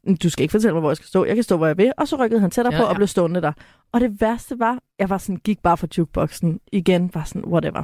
[0.04, 1.26] "Mm, du skal ikke fortælle mig, hvor jeg skal stå.
[1.26, 1.92] Jeg kan stå, hvor jeg vil.
[1.98, 2.98] Og så rykkede han tættere Ja, ja, på og ja.
[2.98, 3.52] blev stående der.
[3.92, 7.84] Og det værste var, jeg var sådan, gik bare for jukeboxen igen, var sådan, whatever.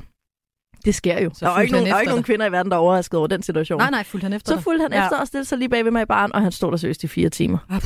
[0.85, 1.29] Det sker jo.
[1.33, 2.25] Så der var ikke nogen, der var ikke nogen dig.
[2.25, 3.77] kvinder i verden, der er overrasket over den situation.
[3.79, 4.63] Nej, nej, fulgte han efter Så dig?
[4.63, 5.03] fulgte han Ja.
[5.05, 7.03] efter og stillede sig lige bag ved mig i baren, og han stod der seriøst
[7.03, 7.57] i fire timer.
[7.69, 7.81] Ah,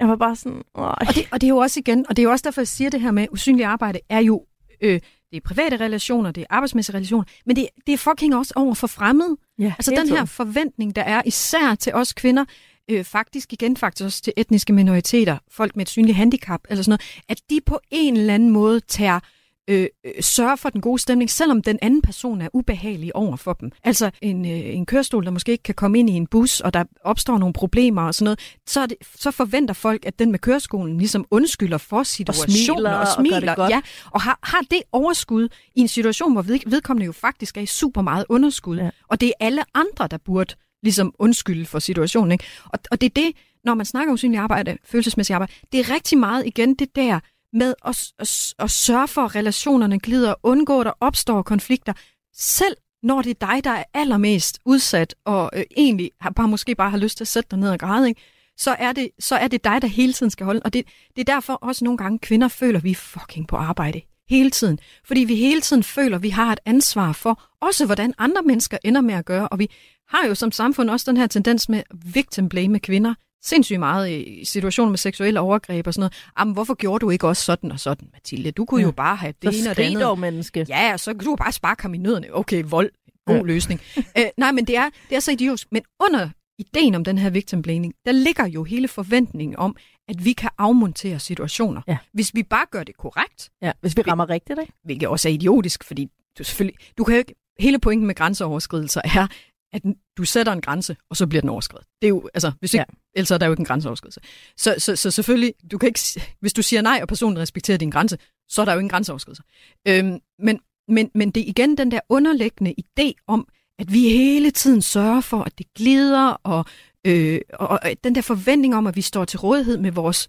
[0.00, 0.62] Jeg var bare sådan.
[0.74, 2.68] Og det, og det er jo også igen, og det er jo også derfor, jeg
[2.68, 4.42] siger det her med, usynligt arbejde er jo,
[4.82, 5.00] øh,
[5.30, 8.74] det er private relationer, det er arbejdsmæssige relationer, men det, det er fucking også over
[8.74, 9.36] for fremmede.
[9.58, 12.44] Ja, Altså den her forventning, der er især til os kvinder,
[12.90, 16.90] øh, faktisk igen faktisk også til etniske minoriteter, folk med et synligt handicap, eller sådan
[16.90, 19.20] noget, at de på en eller anden måde tager
[19.68, 23.52] øh, øh, sørger for den gode stemning, selvom den anden person er ubehagelig over for
[23.52, 23.72] dem.
[23.84, 26.74] Altså en, øh, en kørestol, der måske ikke kan komme ind i en bus, og
[26.74, 30.30] der opstår nogle problemer og sådan noget, så, er det, så forventer folk, at den
[30.30, 33.40] med køreskolen ligesom undskylder for situationen smiler og og gør smiler.
[33.40, 33.70] det godt.
[33.70, 37.60] Ja, og har, har det overskud i en situation, hvor ved, vedkommende jo faktisk er
[37.60, 38.90] i super meget underskud, ja.
[39.08, 42.32] og det er alle andre, der burde ligesom undskylde for situationen.
[42.32, 42.44] Ikke?
[42.64, 43.32] Og, og det er det,
[43.64, 47.20] når man snakker om usynligt arbejde, følelsesmæssigt arbejde, det er rigtig meget igen det der
[47.56, 51.92] med at, at, at sørge for, at relationerne glider, og undgå, at der opstår konflikter,
[52.34, 56.74] selv når det er dig, der er allermest udsat, og øh, egentlig har, bare måske
[56.74, 58.20] bare har lyst til at sætte dig ned og græde, ikke?
[58.58, 60.60] Så, er det, så er det dig, der hele tiden skal holde.
[60.64, 60.86] Og det,
[61.16, 64.50] det er derfor også nogle gange, kvinder føler, at vi er fucking på arbejde hele
[64.50, 64.78] tiden.
[65.04, 68.78] Fordi vi hele tiden føler, at vi har et ansvar for også, hvordan andre mennesker
[68.84, 69.48] ender med at gøre.
[69.48, 69.70] Og vi
[70.08, 73.14] har jo som samfund også den her tendens med victim blame kvinder
[73.46, 76.24] sindssygt meget i situationer med seksuelle overgreb og sådan noget.
[76.38, 78.50] Jamen, hvorfor gjorde du ikke også sådan og sådan, Mathilde?
[78.50, 78.86] Du kunne Ja.
[78.86, 80.00] jo bare have det Så ene og det andet.
[80.02, 80.66] dog, menneske.
[80.68, 82.26] Ja, så kan du bare sparke ham i nødderne.
[82.36, 82.90] Okay, vold.
[83.26, 83.42] God Ja.
[83.42, 83.80] løsning.
[84.16, 85.68] Æ, nej, men det er, det er så idiotisk.
[85.72, 86.28] Men under
[86.58, 89.76] ideen om den her victim blaming, der ligger jo hele forventningen om,
[90.08, 91.82] at vi kan afmontere situationer.
[91.88, 91.96] Ja.
[92.12, 94.72] Hvis vi bare gør det korrekt, Ja, hvis vi rammer rigtigt, ikke?
[94.84, 99.00] hvilket også er idiotisk, fordi du selvfølgelig, du kan jo ikke, hele pointen med grænseoverskridelser
[99.04, 99.26] er,
[99.72, 99.82] at
[100.18, 101.86] du sætter en grænse, og så bliver den overskrevet.
[102.02, 104.20] Det er jo, altså, hvis ikke, ja ellers er der jo ikke en grænseoverskridelse.
[104.56, 106.00] Så, så, så selvfølgelig, du kan ikke,
[106.40, 109.42] hvis du siger nej, og personen respekterer din grænse, så er der jo ingen grænseoverskridelse.
[109.88, 113.48] Øhm, men, men, men det er igen den der underliggende idé om,
[113.78, 116.64] at vi hele tiden sørger for, at det glider, og,
[117.04, 120.28] øh, og, og den der forventning om, at vi står til rådighed med vores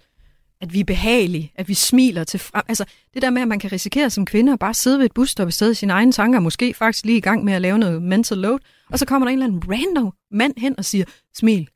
[0.61, 2.63] at vi er behagelige, at vi smiler til frem.
[2.67, 5.13] Altså det der med, at man kan risikere som kvinde at bare sidde ved et
[5.13, 7.77] busstop i stedet i sine egne tanker, måske faktisk lige i gang med at lave
[7.77, 8.59] noget mental load,
[8.91, 11.69] og så kommer der en eller anden random mand hen og siger, smil.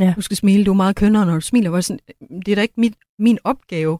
[0.00, 0.12] Ja.
[0.16, 1.68] Du skal smile, du er meget kønnere, når du smiler.
[1.68, 2.00] Hvor jeg sådan,
[2.46, 3.98] det er da ikke mit, min opgave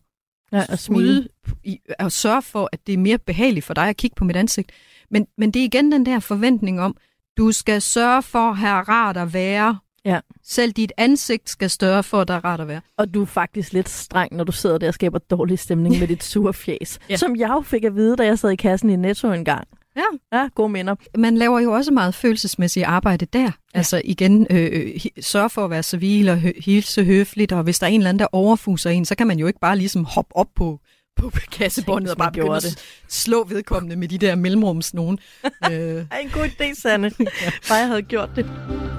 [0.52, 1.28] Ja, at smile.
[1.64, 4.36] i, at sørge for, at det er mere behageligt for dig at kigge på mit
[4.36, 4.72] ansigt.
[5.10, 6.96] Men, men det er igen den der forventning om,
[7.36, 10.20] du skal sørge for at have rart at være, Ja.
[10.42, 12.80] Selv dit ansigt skal større for, at der er rart at være.
[12.96, 16.08] Og du er faktisk lidt streng, når du sidder der og skaber dårlig stemning med
[16.12, 16.98] dit sure fjes.
[17.10, 17.16] Ja.
[17.16, 19.68] Som jeg jo fik at vide, da jeg sad i kassen i Netto en gang.
[19.96, 20.38] Ja.
[20.38, 20.94] Ja, gode minder.
[21.18, 23.42] Man laver jo også meget følelsesmæssigt arbejde der.
[23.42, 23.50] Ja.
[23.74, 27.86] Altså igen, øh, øh, sørge for at være civil og hilse høfligt, og hvis der
[27.86, 30.36] er en eller anden, der overfuser en, så kan man jo ikke bare ligesom hoppe
[30.36, 30.80] op på,
[31.16, 35.18] på kassebåndet og bare begynde at slå vedkommende med de der mellemrums nogen.
[35.70, 37.10] øh, en god idé, Sanne.
[37.68, 38.46] Bare jeg havde gjort det.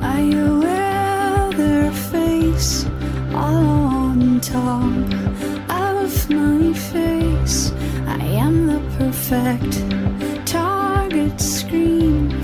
[0.01, 2.87] I wear their face
[3.33, 5.13] on top
[5.69, 7.73] of my face.
[8.07, 10.32] I am the perfect
[11.39, 12.42] scream.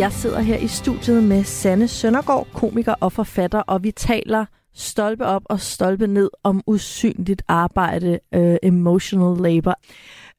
[0.00, 4.44] Jeg sidder her i studiet med Sanne Søndergaard, komiker og forfatter, og vi taler
[4.74, 9.74] stolpe op og stolpe ned om usynligt arbejde, øh, emotional labor.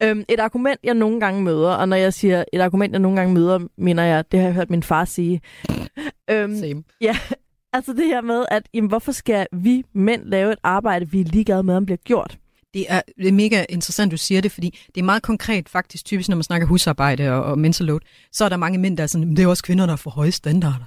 [0.04, 3.18] Øhm, et argument, jeg nogle gange møder, og når jeg siger et argument, jeg nogle
[3.18, 5.42] gange møder, mener jeg, det har jeg hørt min far sige.
[6.32, 6.84] øhm, same.
[7.74, 11.26] altså det her med, at jamen, hvorfor skal vi mænd lave et arbejde, vi er
[11.26, 12.41] ligeglade med, om bliver gjort?
[12.74, 16.06] Det er, det er mega interessant, du siger det, fordi det er meget konkret faktisk,
[16.06, 18.00] typisk når man snakker husarbejde og, og mental load,
[18.32, 20.12] så er der mange mænd, der er sådan, "Men det er også kvinder, der får
[20.12, 20.86] høje standarder.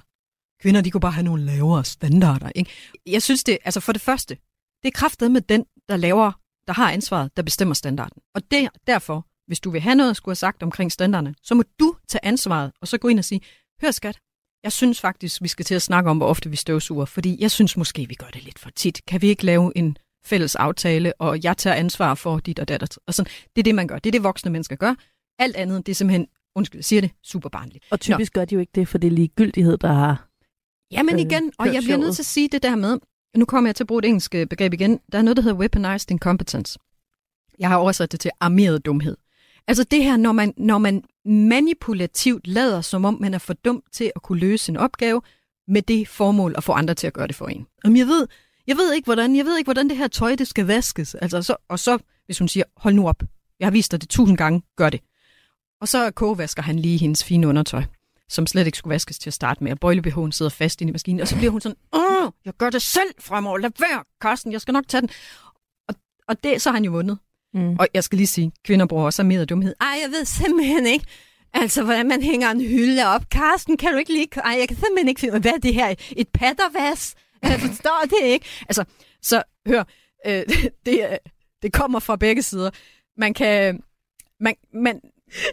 [0.61, 2.51] Kvinder, de kunne bare have nogle lavere standarder.
[2.55, 2.71] Ikke?
[3.05, 4.37] Jeg synes det, altså for det første,
[4.83, 6.31] det er kraftet med den, der laver,
[6.67, 8.21] der har ansvaret, der bestemmer standarden.
[8.35, 11.55] Og det, derfor, hvis du vil have noget at skulle have sagt omkring standarderne, så
[11.55, 13.41] må du tage ansvaret, og så gå ind og sige,
[13.81, 14.19] hør skat,
[14.63, 17.51] jeg synes faktisk, vi skal til at snakke om, hvor ofte vi støvsuger, fordi jeg
[17.51, 19.01] synes måske, vi gør det lidt for tit.
[19.07, 22.87] Kan vi ikke lave en fælles aftale, og jeg tager ansvar for dit og datter.
[23.07, 23.31] Og sådan.
[23.55, 23.99] Det er det, man gør.
[23.99, 24.93] Det er det, voksne mennesker gør.
[25.39, 27.85] Alt andet, det er simpelthen, undskyld, jeg siger det, super barnligt.
[27.91, 28.39] Og typisk Nå.
[28.39, 30.29] gør de jo ikke det, for det er ligegyldighed, der har...
[30.91, 32.97] Jamen øh, igen, og jeg bliver nødt til at sige det der med,
[33.35, 35.43] nu kommer jeg til at bruge et engelsk øh, begreb igen, der er noget, der
[35.43, 36.79] hedder weaponized incompetence.
[37.59, 39.17] Jeg har oversat det til armeret dumhed.
[39.67, 43.83] Altså det her, når man, når man manipulativt lader, som om man er for dum
[43.91, 45.21] til at kunne løse en opgave,
[45.67, 47.67] med det formål at få andre til at gøre det for en.
[47.83, 48.27] Jamen jeg ved,
[48.67, 51.15] jeg ved ikke, hvordan, jeg ved ikke, hvordan det her tøj, det skal vaskes.
[51.15, 53.23] Altså, så, og så, hvis hun siger, hold nu op,
[53.59, 55.01] jeg har vist dig det tusind gange, gør det.
[55.81, 57.83] Og så kogevasker han lige hendes fine undertøj,
[58.29, 59.71] som slet ikke skulle vaskes til at starte med.
[59.71, 61.21] Og bøjlebehåen sidder fast inde i maskinen.
[61.21, 63.57] Og så bliver hun sådan, åh, jeg gør det selv fremover.
[63.57, 65.09] Lad være, Carsten, jeg skal nok tage den.
[65.87, 65.95] Og,
[66.27, 67.17] og det, så har han jo vundet.
[67.53, 67.75] Mm.
[67.79, 69.73] Og jeg skal lige sige, kvinder bruger også mere dumhed.
[69.81, 71.05] Ej, jeg ved simpelthen ikke,
[71.53, 73.29] altså, hvordan man hænger en hylde op.
[73.29, 74.27] Karsten, kan du ikke lige...
[74.35, 75.95] Ej, jeg kan simpelthen ikke finde hvad er det her?
[76.17, 77.15] Et pattervas?
[77.51, 78.45] Jeg forstår det ikke.
[78.69, 78.83] Altså,
[79.21, 79.83] så hør,
[80.27, 80.43] øh,
[80.85, 81.17] det, er-
[81.61, 82.69] det kommer fra begge sider.
[83.17, 83.83] Man kan...
[84.39, 85.01] Man, man,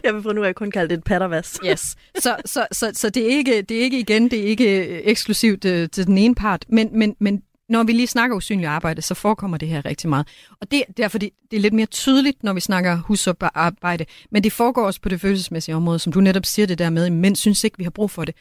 [0.03, 1.59] Jeg vil fra nu af kun kalde det et pattervas.
[1.65, 1.95] Yes.
[2.19, 5.01] Så, så, så, så det, er ikke, det er ikke igen, det er ikke øh,
[5.03, 9.01] eksklusivt øh, til den ene part, men, men, men når vi lige snakker usynligt arbejde,
[9.01, 10.27] så forekommer det her rigtig meget.
[10.61, 14.43] Og det er derfor, det, det er lidt mere tydeligt, når vi snakker husarbejde, men
[14.43, 17.35] det foregår også på det følelsesmæssige område, som du netop siger det der med, mænd
[17.35, 18.35] synes ikke, vi har brug for det.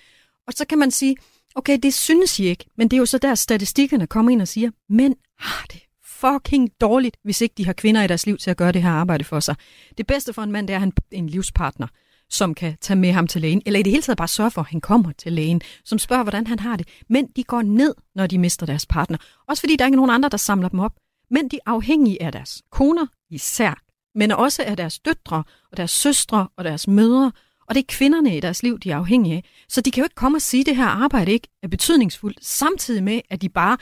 [0.47, 1.17] Og så kan man sige,
[1.55, 4.49] okay, det synes I ikke, men det er jo så der, statistikkerne kommer ind og
[4.49, 8.51] siger, mænd har det fucking dårligt, hvis ikke de har kvinder i deres liv til
[8.51, 9.55] at gøre det her arbejde for sig.
[9.99, 11.87] Det bedste for en mand, det er, at han en livspartner,
[12.31, 14.61] som kan tage med ham til lægen, eller i det hele taget bare sørge for,
[14.61, 16.89] at han kommer til lægen, som spørger, hvordan han har det.
[17.09, 19.19] Men de går ned, når de mister deres partner.
[19.49, 20.93] Også fordi der er ikke nogen andre, der samler dem op.
[21.31, 23.83] Men de er afhængige af deres koner især,
[24.15, 27.33] men også af deres døtre og deres søstre og deres mødre.
[27.73, 29.45] Og det er kvinderne i deres liv, de er afhængige af.
[29.69, 32.45] Så de kan jo ikke komme og sige, at det her arbejde ikke er betydningsfuldt,
[32.45, 33.77] samtidig med, at de bare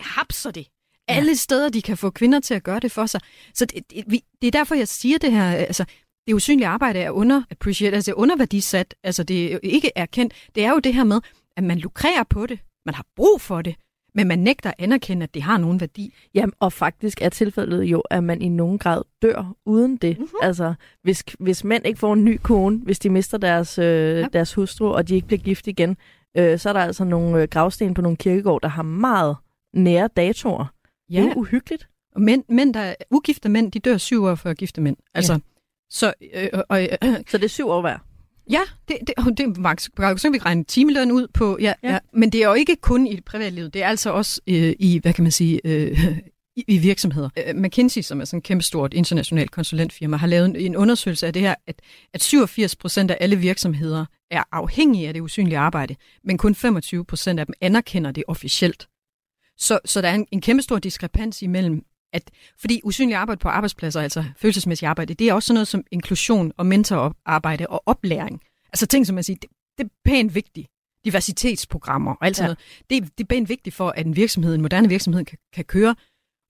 [0.00, 0.66] hapser det
[1.08, 3.20] alle steder, de kan få kvinder til at gøre det for sig.
[3.54, 5.50] Så det, det, vi- det er derfor, jeg siger det her.
[5.50, 5.84] Altså,
[6.26, 8.94] det usynlige arbejde er under appreciated, altså underværdisat.
[9.02, 10.34] Altså, det er jo ikke erkendt.
[10.54, 11.20] Det er jo det her med,
[11.56, 12.58] at man lukrerer på det.
[12.86, 13.74] Man har brug for det.
[14.16, 16.14] Men man nægter at anerkende, at det har nogen værdi.
[16.34, 20.18] Jamen, og faktisk er tilfældet jo, at man i nogen grad dør uden det.
[20.18, 20.38] Mm-hmm.
[20.42, 24.26] Altså, hvis, hvis mænd ikke får en ny kone, hvis de mister deres, øh, ja.
[24.32, 25.96] Deres hustru, og de ikke bliver gift igen,
[26.36, 29.36] øh, så er der altså nogle øh, gravsten på nogle kirkegård, der har meget
[29.74, 30.66] nære datoer.
[31.10, 31.20] Ja.
[31.20, 31.88] Det er jo uhyggeligt.
[32.14, 34.96] Og mænd, mænd, der er ugifte mænd, de dør syv år før gifte mænd.
[35.14, 35.38] Altså, ja.
[35.90, 36.88] så, øh, og, øh,
[37.28, 37.98] Så det er syv år hver.
[38.50, 39.82] Ja, det, det, det er max.
[39.96, 41.58] Så kan vi regne timeløn ud på.
[41.60, 41.92] Ja, Ja.
[41.92, 41.98] ja.
[42.12, 43.74] men det er jo ikke kun i privatlivet.
[43.74, 46.08] Det er altså også øh, i, hvad kan man sige, øh,
[46.56, 47.28] i, i virksomheder.
[47.46, 51.32] Øh, McKinsey, som er sådan et kæmpestort internationalt konsulentfirma, har lavet en, en undersøgelse af
[51.32, 51.82] det her, at,
[52.14, 57.04] at 87 procent af alle virksomheder er afhængige af det usynlige arbejde, men kun 25
[57.04, 58.88] procent af dem anerkender det officielt.
[59.58, 61.82] Så, så der er en, en kæmpestor diskrepans imellem,
[62.12, 62.30] at,
[62.60, 66.52] fordi usynligt arbejde på arbejdspladser, altså følelsesmæssigt arbejde, det er også sådan noget som inklusion
[66.56, 68.40] og mentorarbejde og oplæring.
[68.72, 70.68] Altså ting, som man siger, det, det er pænt vigtigt.
[71.04, 72.54] Diversitetsprogrammer og alt sådan Ja.
[72.90, 73.02] noget.
[73.04, 75.94] Det, det er pænt vigtigt for, at en virksomhed, en moderne virksomhed kan, kan køre.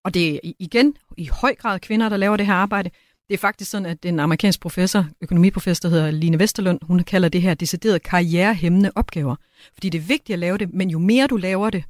[0.04, 2.90] Og det er igen i høj grad kvinder, der laver det her arbejde.
[3.28, 7.28] Det er faktisk sådan, at en amerikansk professor, økonomiprofessor, der hedder Line Vesterlund, hun kalder
[7.28, 9.36] det her decideret karrierehæmmende opgaver.
[9.74, 11.84] Fordi det er vigtigt at lave det, men jo mere du laver det,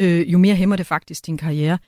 [0.00, 1.78] øh, jo mere hæmmer det faktisk din karriere.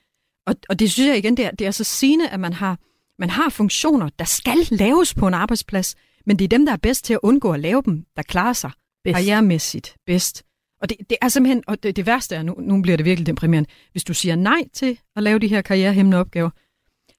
[0.48, 2.78] Og, og det synes jeg igen, det er, det er så sigende, at man har,
[3.18, 5.94] man har funktioner, der skal laves på en arbejdsplads,
[6.26, 8.52] men det er dem, der er bedst til at undgå at lave dem, der klarer
[8.52, 8.70] sig
[9.04, 9.16] Bedst.
[9.16, 10.42] karrieremæssigt bedst.
[10.82, 13.26] Og det, det er simpelthen, og det, det værste er, nu, nu bliver det virkelig
[13.26, 16.50] deprimerende, hvis du siger nej til at lave de her karrierehæmmende opgaver,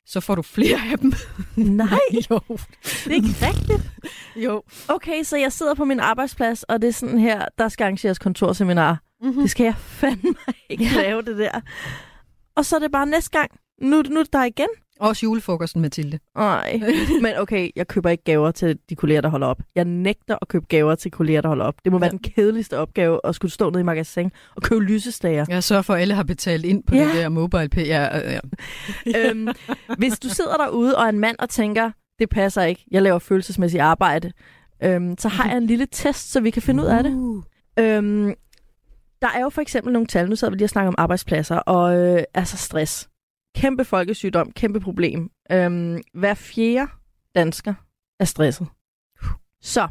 [0.05, 1.13] så får du flere af dem.
[1.55, 1.87] Nej,
[2.31, 2.39] jo.
[2.79, 3.91] det er ikke rigtigt.
[4.35, 4.63] jo.
[4.87, 8.19] Okay, så jeg sidder på min arbejdsplads, og det er sådan her, der skal arrangeres
[8.19, 9.03] kontorseminar.
[9.21, 9.41] Mm-hmm.
[9.41, 10.35] Det skal jeg fandme
[10.69, 11.01] ikke ja.
[11.01, 11.59] lave, det der.
[12.59, 13.51] Og så er det bare næste gang.
[13.81, 14.67] Nu, nu er det der igen.
[14.99, 16.19] Også julefrokosten, Mathilde.
[16.35, 16.81] Nej,
[17.23, 19.61] men okay, jeg køber ikke gaver til de kolleger, der holder op.
[19.75, 21.73] Jeg nægter at købe gaver til kolleger, der holder op.
[21.83, 21.99] Det må ja.
[21.99, 25.45] være den kedeligste opgave at skulle stå nede i magasin og købe lysestager.
[25.49, 27.03] Jeg sørger for, at alle har betalt ind på Ja.
[27.05, 27.87] det der mobile pay.
[27.87, 28.39] Ja, ja,
[29.29, 29.47] øhm,
[29.97, 33.19] hvis du sidder derude og er en mand og tænker, det passer ikke, jeg laver
[33.19, 34.31] følelsesmæssigt arbejde,
[34.83, 37.13] øhm, så har jeg en lille test, så vi kan finde ud af det.
[37.13, 37.43] Uh.
[37.79, 38.33] Øhm,
[39.21, 41.55] der er jo for eksempel nogle tal, nu sidder vi lige og snakker om arbejdspladser,
[41.55, 43.09] og øh, altså stress.
[43.55, 45.31] Kæmpe folkesygdom, kæmpe problem.
[45.51, 46.91] Øhm, hver fjerde
[47.35, 47.73] dansker
[48.19, 48.67] er stresset.
[49.61, 49.87] Så,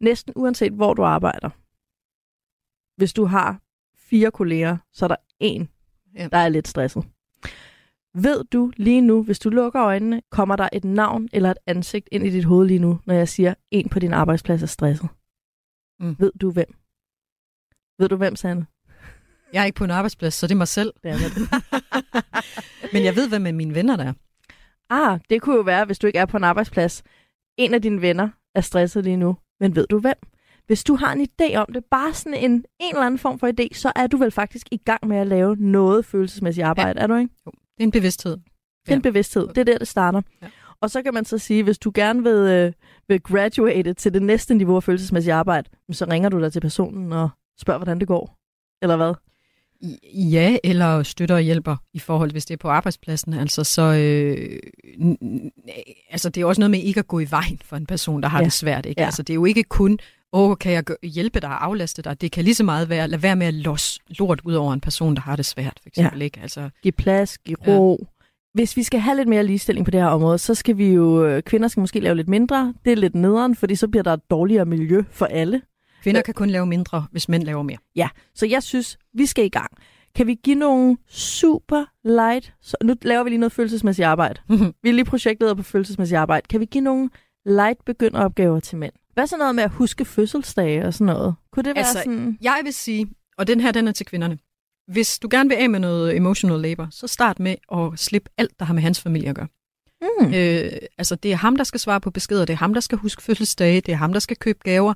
[0.00, 1.50] næsten uanset hvor du arbejder,
[2.96, 3.60] hvis du har
[3.96, 5.68] fire kolleger, så er der en,
[6.18, 6.28] Ja.
[6.32, 7.04] der er lidt stresset.
[8.14, 12.08] Ved du lige nu, hvis du lukker øjnene, kommer der et navn eller et ansigt
[12.12, 15.08] ind i dit hoved lige nu, når jeg siger, en på din arbejdsplads er stresset?
[16.00, 16.16] Mm.
[16.18, 16.74] Ved du hvem?
[17.98, 18.66] Ved du hvem, Sanne?
[19.52, 20.92] Jeg er ikke på en arbejdsplads, så det er mig selv.
[21.02, 21.48] Det er det.
[22.92, 24.12] Men jeg ved, hvem af mine venner der er.
[24.90, 27.02] ah, det kunne jo være, hvis du ikke er på en arbejdsplads.
[27.58, 30.14] En af dine venner er stresset lige nu, men ved du hvem?
[30.66, 32.64] Hvis du har en idé om det, bare sådan en, en
[32.94, 35.56] eller anden form for idé, så er du vel faktisk i gang med at lave
[35.56, 37.02] noget følelsesmæssigt arbejde, ja.
[37.02, 37.34] er du ikke?
[37.44, 38.32] Det er en bevidsthed.
[38.36, 39.08] Det er en Ja.
[39.10, 39.48] bevidsthed.
[39.48, 40.22] Det er der, det starter.
[40.42, 40.46] Ja.
[40.80, 42.72] Og så kan man så sige, hvis du gerne vil, øh,
[43.08, 47.12] vil graduate til det næste niveau af følelsesmæssigt arbejde, så ringer du der til personen
[47.12, 47.28] og
[47.60, 48.36] spørger, hvordan det går.
[48.82, 49.14] Eller hvad?
[50.14, 53.34] Ja, eller støtter og hjælper i forhold, hvis det er på arbejdspladsen.
[53.34, 54.58] Altså, så, øh,
[56.10, 58.28] altså, det er også noget med ikke at gå i vejen for en person, der
[58.28, 58.44] har Ja.
[58.44, 58.86] det svært.
[58.86, 59.00] Ikke?
[59.00, 59.04] Ja.
[59.04, 59.98] Altså, det er jo ikke kun,
[60.32, 62.20] åh, kan jeg hjælpe dig og aflaste dig?
[62.20, 64.80] Det kan lige så meget være, lad være med at losse lort ud over en
[64.80, 66.18] person, der har det svært, for eksempel.
[66.18, 66.24] Ja.
[66.24, 66.40] Ikke?
[66.42, 67.98] Altså, Giv plads, giv ro.
[68.00, 68.06] Ja.
[68.54, 71.24] Hvis vi skal have lidt mere ligestilling på det her område, så skal vi jo,
[71.26, 72.74] øh, kvinder skal måske lave lidt mindre.
[72.84, 75.62] Det er lidt nederen, fordi så bliver der et dårligere miljø for alle.
[76.02, 77.78] Kvinder kan kun lave mindre, hvis mænd laver mere.
[77.96, 79.70] Ja, så jeg synes, vi skal i gang.
[80.14, 82.54] Kan vi give nogle super light...
[82.60, 84.40] Så nu laver vi lige noget følelsesmæssigt arbejde.
[84.82, 86.46] Vi er lige projektleder på følelsesmæssigt arbejde.
[86.48, 87.10] Kan vi give nogle
[87.46, 88.92] light begynderopgaver til mænd?
[89.14, 91.34] Hvad så noget med at huske fødselsdage og sådan noget?
[91.52, 92.38] Kunne det være Altså, sådan...
[92.42, 93.06] Jeg vil sige,
[93.38, 94.38] og den her, den er til kvinderne.
[94.92, 98.58] Hvis du gerne vil af med noget emotional labor, så start med at slippe alt,
[98.58, 99.48] der har med hans familie at gøre.
[100.02, 100.34] Mm.
[100.34, 102.98] Øh, altså, det er ham, der skal svare på beskeder, det er ham, der skal
[102.98, 104.94] huske fødselsdage, det er ham, der skal købe gaver.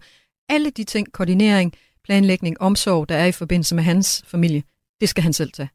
[0.49, 1.72] Alle de ting, koordinering,
[2.05, 4.62] planlægning, omsorg, der er i forbindelse med hans familie,
[5.01, 5.68] det skal han selv tage.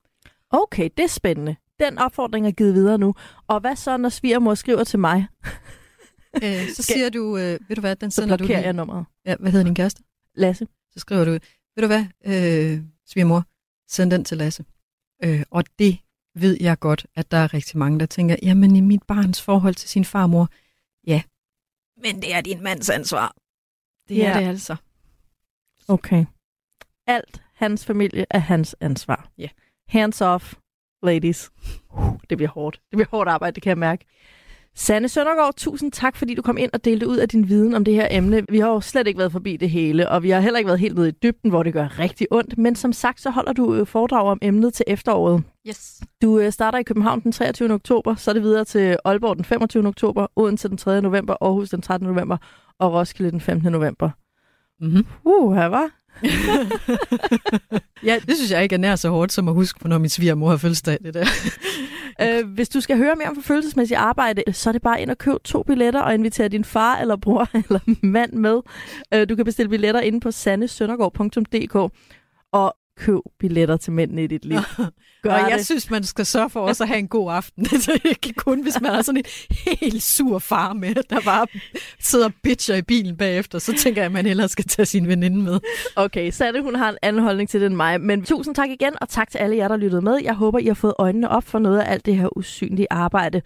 [0.50, 1.56] Okay, det er spændende.
[1.80, 3.16] Den opfordring er givet videre nu.
[3.48, 5.26] Og hvad så, når svigermor skriver til mig?
[6.44, 8.66] Øh, så siger du, øh, ved du hvad, den Så sender du blokerer lige.
[8.66, 9.06] jeg nummeret.
[9.26, 10.04] Ja, hvad hedder din kæreste?
[10.36, 10.68] Lasse.
[10.92, 13.44] Så skriver du, ved du hvad, øh, svigermor,
[13.90, 14.64] send den til Lasse.
[15.24, 15.98] Øh, og det
[16.36, 19.76] ved jeg godt, at der er rigtig mange, der tænker, jamen i mit barns forhold
[19.76, 20.48] til sin farmor,
[21.08, 21.22] ja,
[22.04, 23.36] men det er din mands ansvar.
[24.08, 24.30] Det Ja.
[24.34, 24.76] er det altså.
[25.88, 26.26] Okay.
[27.08, 29.30] Alt hans familie er hans ansvar.
[29.38, 29.48] Ja.
[29.88, 30.54] Hands off,
[31.04, 31.52] ladies.
[32.30, 32.82] Det bliver hårdt.
[32.92, 34.06] Det bliver hårdt arbejde, det kan jeg mærke.
[34.76, 37.86] Sanne Søndergaard, tusind tak, fordi du kom ind og delte ud af din viden om
[37.86, 38.44] det her emne.
[38.50, 40.80] Vi har jo slet ikke været forbi det hele, og vi har heller ikke været
[40.80, 42.58] helt nede i dybden, hvor det gør rigtig ondt.
[42.58, 45.44] Men som sagt, så holder du øh, foredrag om emnet til efteråret.
[45.68, 46.02] Yes.
[46.22, 47.74] Du øh, starter i København den 23.
[47.74, 49.88] oktober, så er det videre til Aalborg den 25.
[49.88, 51.02] oktober, Odense den 3.
[51.02, 52.08] november, Aarhus den 13.
[52.08, 52.38] november
[52.80, 53.72] og Roskilde den 15.
[53.72, 54.10] november.
[54.82, 55.06] Mm-hmm.
[55.26, 55.90] Uh, her var.
[58.10, 60.50] ja, det synes jeg ikke er nær så hårdt, som at huske når min svigermor
[60.50, 61.26] har fødselsdag, det der.
[62.22, 65.18] Øh, hvis du skal høre mere om følelsesmæssigt arbejde, så er det bare ind og
[65.18, 68.62] køb to billetter og invitere din far eller bror eller mand med.
[69.14, 71.76] Øh, du kan bestille billetter inde på sannesøndergaard.dk
[72.52, 72.76] og
[73.06, 74.58] køb billetter til mændene i dit liv.
[75.24, 75.66] Gør og jeg det.
[75.66, 77.64] synes, man skal sørge for også at have en god aften.
[77.70, 79.24] Det er ikke kun, hvis man har sådan en
[79.82, 81.48] helt sur far med, der bare
[82.00, 85.08] sidder og bitcher i bilen bagefter, så tænker jeg, at man hellere skal tage sin
[85.08, 85.60] veninde med.
[85.96, 88.02] Okay, Sanne, hun har en anden holdning til det end mig.
[88.02, 90.20] Men tusind tak igen, og tak til alle jer, der lyttede med.
[90.24, 93.42] Jeg håber, I har fået øjnene op for noget af alt det her usynlige arbejde.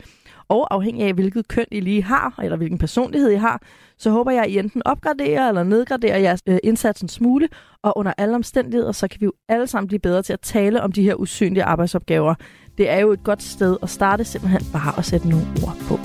[0.50, 3.62] Og afhængig af, hvilket køn I lige har, eller hvilken personlighed I har,
[3.98, 7.48] så håber jeg, at I enten opgraderer eller nedgraderer jeres øh, indsats en smule.
[7.84, 10.82] Og under alle omstændigheder, så kan vi jo alle sammen blive bedre til at tale
[10.82, 12.36] om de her usynlige arbejdsopgaver.
[12.78, 16.00] Det er jo et godt sted at starte simpelthen bare at sætte nogle ord på.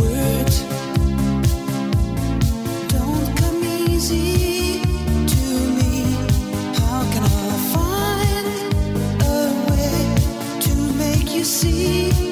[0.00, 0.82] Words
[11.44, 12.31] see